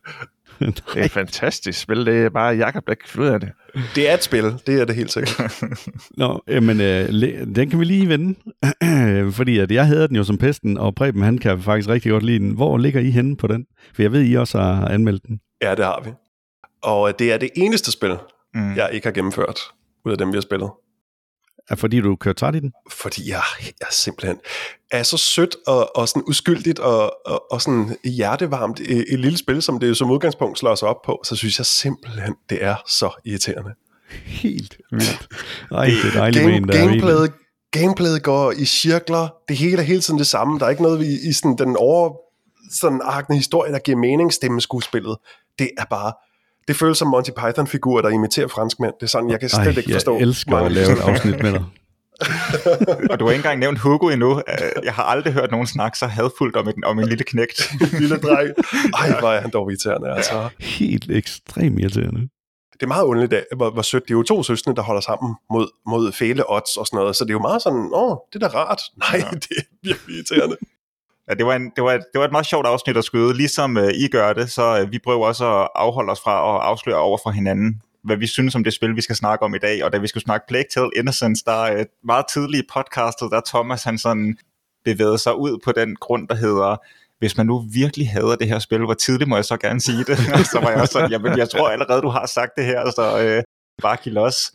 Det 0.65 0.83
er 0.95 1.03
et 1.03 1.11
fantastisk 1.11 1.79
spil. 1.81 2.05
Det 2.05 2.25
er 2.25 2.29
bare 2.29 2.55
Jacob, 2.55 2.87
der 2.87 2.93
kan 2.93 3.09
finde 3.09 3.27
ud 3.27 3.33
af 3.33 3.39
det. 3.39 3.49
Det 3.95 4.09
er 4.09 4.13
et 4.13 4.23
spil, 4.23 4.43
det 4.67 4.81
er 4.81 4.85
det 4.85 4.95
helt 4.95 5.11
sikkert. 5.11 5.61
Nå, 6.17 6.41
men 6.47 6.81
øh, 6.81 7.09
den 7.55 7.69
kan 7.69 7.79
vi 7.79 7.85
lige 7.85 8.09
vende, 8.09 8.35
fordi 9.37 9.57
at 9.59 9.71
jeg 9.71 9.85
havde 9.87 10.07
den 10.07 10.15
jo 10.15 10.23
som 10.23 10.37
pesten, 10.37 10.77
og 10.77 10.95
Preben 10.95 11.21
han 11.21 11.37
kan 11.37 11.61
faktisk 11.61 11.89
rigtig 11.89 12.11
godt 12.11 12.23
lide 12.23 12.39
den. 12.39 12.51
Hvor 12.51 12.77
ligger 12.77 12.99
I 13.01 13.09
henne 13.09 13.37
på 13.37 13.47
den? 13.47 13.65
For 13.95 14.01
jeg 14.01 14.11
ved, 14.11 14.25
I 14.25 14.35
også 14.35 14.59
har 14.59 14.87
anmeldt 14.87 15.27
den. 15.27 15.39
Ja, 15.61 15.75
det 15.75 15.85
har 15.85 16.01
vi. 16.05 16.09
Og 16.83 17.19
det 17.19 17.33
er 17.33 17.37
det 17.37 17.49
eneste 17.55 17.91
spil, 17.91 18.15
Mm. 18.53 18.75
jeg 18.75 18.89
ikke 18.93 19.07
har 19.07 19.11
gennemført 19.11 19.59
ud 20.05 20.11
af 20.11 20.17
dem, 20.17 20.27
vi 20.31 20.35
har 20.35 20.41
spillet. 20.41 20.69
Er 21.69 21.75
fordi 21.75 22.01
du 22.01 22.15
kører 22.15 22.33
træt 22.33 22.55
i 22.55 22.59
den? 22.59 22.73
Fordi 22.91 23.29
jeg, 23.29 23.41
jeg 23.79 23.87
simpelthen 23.91 24.39
er 24.91 25.03
så 25.03 25.17
sødt 25.17 25.55
og, 25.67 25.95
og 25.95 26.07
sådan 26.07 26.23
uskyldigt 26.27 26.79
og, 26.79 27.13
og, 27.25 27.51
og 27.51 27.61
sådan 27.61 27.97
hjertevarmt 28.03 28.79
et, 28.79 29.05
et 29.13 29.19
lille 29.19 29.37
spil, 29.37 29.61
som 29.61 29.79
det 29.79 29.89
jo 29.89 29.93
som 29.93 30.11
udgangspunkt 30.11 30.59
slår 30.59 30.75
sig 30.75 30.87
op 30.87 31.01
på, 31.05 31.21
så 31.25 31.35
synes 31.35 31.57
jeg 31.57 31.65
simpelthen, 31.65 32.35
det 32.49 32.63
er 32.63 32.75
så 32.87 33.21
irriterende. 33.25 33.71
Helt 34.25 34.77
vildt. 34.91 35.27
Ej, 35.71 35.85
det 35.85 36.05
er 36.05 36.19
dejligt 36.19 36.43
Game, 36.43 36.57
en, 36.57 36.67
der 36.67 36.73
enig. 36.73 36.87
gameplayet, 36.87 37.33
gameplayet 37.71 38.23
går 38.23 38.51
i 38.51 38.65
cirkler, 38.65 39.27
det 39.47 39.57
hele 39.57 39.77
er 39.77 39.81
hele 39.81 40.01
tiden 40.01 40.19
det 40.19 40.27
samme, 40.27 40.59
der 40.59 40.65
er 40.65 40.69
ikke 40.69 40.83
noget 40.83 41.05
i, 41.05 41.29
i 41.29 41.33
sådan 41.33 41.55
den 41.57 41.77
over 41.77 42.13
sådan 42.71 43.01
arkende 43.03 43.37
historie, 43.37 43.71
der 43.71 43.79
giver 43.79 43.97
mening, 43.97 44.33
stemmeskuespillet. 44.33 45.17
Det 45.59 45.69
er 45.77 45.85
bare, 45.89 46.13
det 46.69 46.77
føles 46.77 46.97
som 46.97 47.07
Monty 47.07 47.29
Python-figurer, 47.31 48.01
der 48.01 48.09
imiterer 48.09 48.47
franskmænd. 48.47 48.93
Det 48.99 49.03
er 49.03 49.07
sådan, 49.07 49.29
jeg 49.29 49.39
kan 49.39 49.49
slet 49.49 49.67
Ej, 49.67 49.77
ikke 49.77 49.93
forstå. 49.93 50.13
jeg 50.13 50.21
elsker 50.21 50.51
mange 50.51 50.65
at 50.65 50.71
lave 50.71 50.91
et 50.91 50.99
afsnit 50.99 51.43
med 51.43 51.51
dig. 51.51 51.63
Og 53.09 53.19
du 53.19 53.25
har 53.25 53.31
ikke 53.31 53.39
engang 53.39 53.59
nævnt 53.59 53.79
Hugo 53.79 54.07
endnu. 54.09 54.37
Øh, 54.37 54.83
Jeg 54.83 54.93
har 54.93 55.03
aldrig 55.03 55.33
hørt 55.33 55.51
nogen 55.51 55.67
snakke 55.67 55.97
så 55.97 56.05
hadfuldt 56.07 56.55
om 56.55 56.67
en, 56.67 56.83
om 56.83 56.99
en 56.99 57.07
lille 57.07 57.23
knægt. 57.23 57.71
lille 58.01 58.17
dreng. 58.17 58.49
Ej, 58.93 59.19
hvor 59.19 59.29
er 59.31 59.41
han 59.41 59.49
dog 59.49 59.71
irriterende, 59.71 60.09
altså. 60.15 60.49
Helt 60.59 61.11
ekstremt 61.11 61.79
irriterende. 61.79 62.21
Det 62.73 62.83
er 62.83 62.87
meget 62.87 63.03
underligt, 63.03 63.43
hvor, 63.55 63.69
hvor 63.69 63.81
sødt. 63.81 64.03
Det 64.03 64.09
er 64.13 64.17
jo 64.17 64.23
to 64.23 64.43
søstre, 64.43 64.73
der 64.75 64.81
holder 64.81 65.01
sammen 65.01 65.35
mod, 65.53 65.67
mod 65.87 66.11
fæle 66.11 66.51
odds 66.51 66.77
og 66.77 66.85
sådan 66.87 66.97
noget. 66.97 67.15
Så 67.15 67.23
det 67.23 67.29
er 67.29 67.33
jo 67.33 67.39
meget 67.39 67.61
sådan, 67.61 67.89
åh, 67.93 68.17
det 68.33 68.43
er 68.43 68.47
da 68.49 68.57
rart. 68.57 68.81
Nej, 68.97 69.07
ja. 69.19 69.29
det 69.45 69.51
er 69.57 69.63
virkelig 69.83 70.15
irriterende. 70.15 70.57
Ja, 71.29 71.33
det 71.33 71.45
var, 71.45 71.55
en, 71.55 71.71
det, 71.75 71.83
var 71.83 71.93
et, 71.93 72.03
det 72.13 72.19
var 72.19 72.25
et 72.25 72.31
meget 72.31 72.45
sjovt 72.45 72.65
afsnit 72.65 72.97
at 72.97 73.03
skyde. 73.03 73.33
Ligesom 73.33 73.77
øh, 73.77 73.89
I 73.93 74.07
gør 74.07 74.33
det, 74.33 74.51
så 74.51 74.79
øh, 74.81 74.91
vi 74.91 74.99
prøver 74.99 75.27
også 75.27 75.45
at 75.59 75.67
afholde 75.75 76.11
os 76.11 76.21
fra 76.21 76.55
at 76.55 76.61
afsløre 76.61 76.97
over 76.97 77.17
for 77.23 77.29
hinanden, 77.29 77.81
hvad 78.03 78.17
vi 78.17 78.27
synes 78.27 78.55
om 78.55 78.63
det 78.63 78.73
spil, 78.73 78.95
vi 78.95 79.01
skal 79.01 79.15
snakke 79.15 79.45
om 79.45 79.55
i 79.55 79.57
dag. 79.57 79.83
Og 79.83 79.93
da 79.93 79.97
vi 79.97 80.07
skulle 80.07 80.23
snakke 80.23 80.47
Plague 80.47 80.69
Tale 80.73 80.89
Innocence, 80.95 81.43
der 81.45 81.79
uh, 81.79 81.85
meget 82.03 82.25
tidligt 82.33 82.63
i 82.63 82.67
podcastet, 82.73 83.31
der 83.31 83.41
Thomas 83.47 83.83
han 83.83 83.97
sådan 83.97 84.37
bevægede 84.85 85.17
sig 85.17 85.35
ud 85.35 85.59
på 85.65 85.71
den 85.71 85.95
grund, 85.95 86.27
der 86.27 86.35
hedder, 86.35 86.77
hvis 87.19 87.37
man 87.37 87.45
nu 87.45 87.65
virkelig 87.73 88.09
hader 88.09 88.35
det 88.35 88.47
her 88.47 88.59
spil, 88.59 88.85
hvor 88.85 88.93
tidligt 88.93 89.29
må 89.29 89.35
jeg 89.35 89.45
så 89.45 89.57
gerne 89.57 89.81
sige 89.81 90.03
det? 90.03 90.17
så 90.51 90.59
var 90.61 90.69
jeg 90.69 90.81
også 90.81 90.91
sådan, 90.91 91.11
jamen, 91.11 91.37
jeg 91.37 91.49
tror 91.49 91.69
allerede, 91.69 92.01
du 92.01 92.09
har 92.09 92.25
sagt 92.25 92.51
det 92.57 92.65
her, 92.65 92.91
så 92.91 93.05
øh, 93.23 93.43
bare 93.81 93.97
kill 93.97 94.17
os. 94.17 94.51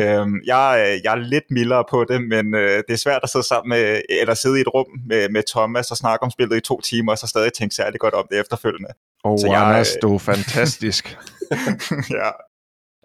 øhm, 0.00 0.40
jeg, 0.46 1.00
jeg 1.04 1.12
er 1.12 1.16
lidt 1.16 1.44
mildere 1.50 1.84
på 1.90 2.04
det, 2.04 2.22
men 2.28 2.54
øh, 2.54 2.82
det 2.88 2.92
er 2.94 2.96
svært 2.96 3.20
at 3.22 3.30
sidde 3.30 3.46
sammen 3.46 3.68
med, 3.68 4.02
eller 4.20 4.34
sidde 4.34 4.58
i 4.58 4.60
et 4.60 4.74
rum 4.74 4.86
med, 5.06 5.28
med 5.28 5.42
Thomas 5.48 5.90
og 5.90 5.96
snakke 5.96 6.22
om 6.22 6.30
spillet 6.30 6.56
i 6.56 6.60
to 6.60 6.80
timer, 6.80 7.12
og 7.12 7.18
så 7.18 7.26
stadig 7.26 7.52
tænke 7.52 7.74
særlig 7.74 8.00
godt 8.00 8.14
om 8.14 8.26
det 8.30 8.40
efterfølgende. 8.40 8.88
Og 9.24 9.38
Så 9.38 9.46
oh, 9.46 9.52
jeg, 9.52 9.62
Anders, 9.62 9.96
øh, 9.96 10.02
du 10.02 10.14
er 10.14 10.18
fantastisk. 10.18 11.18
ja, 12.20 12.30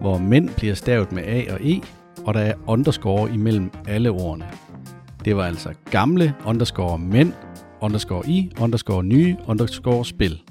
hvor 0.01 0.17
mænd 0.17 0.49
bliver 0.49 0.73
stavet 0.73 1.11
med 1.11 1.23
A 1.23 1.53
og 1.53 1.59
E, 1.61 1.81
og 2.25 2.33
der 2.33 2.39
er 2.39 2.53
underscore 2.67 3.33
imellem 3.33 3.71
alle 3.87 4.09
ordene. 4.09 4.45
Det 5.25 5.35
var 5.35 5.43
altså 5.43 5.69
gamle 5.91 6.33
underscore 6.45 6.99
mænd, 6.99 7.33
underscore 7.81 8.29
i, 8.29 8.51
underscore 8.61 9.03
nye, 9.03 9.35
underscore 9.47 10.05
spil. 10.05 10.41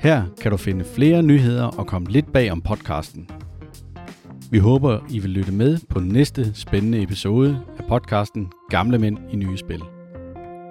Her 0.00 0.22
kan 0.40 0.50
du 0.50 0.56
finde 0.56 0.84
flere 0.84 1.22
nyheder 1.22 1.64
og 1.64 1.86
komme 1.86 2.08
lidt 2.08 2.32
bag 2.32 2.52
om 2.52 2.60
podcasten. 2.60 3.30
Vi 4.50 4.58
håber, 4.58 4.98
I 5.10 5.18
vil 5.18 5.30
lytte 5.30 5.52
med 5.52 5.78
på 5.88 6.00
næste 6.00 6.54
spændende 6.54 7.02
episode 7.02 7.60
af 7.78 7.84
podcasten 7.84 8.48
Gamle 8.70 8.98
Mænd 8.98 9.18
i 9.32 9.36
Nye 9.36 9.56
Spil. 9.56 9.82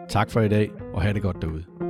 Tak 0.10 0.32
for 0.32 0.42
i 0.42 0.50
dag, 0.50 0.72
og 0.94 1.02
have 1.02 1.14
det 1.14 1.22
godt 1.22 1.42
derude. 1.42 1.89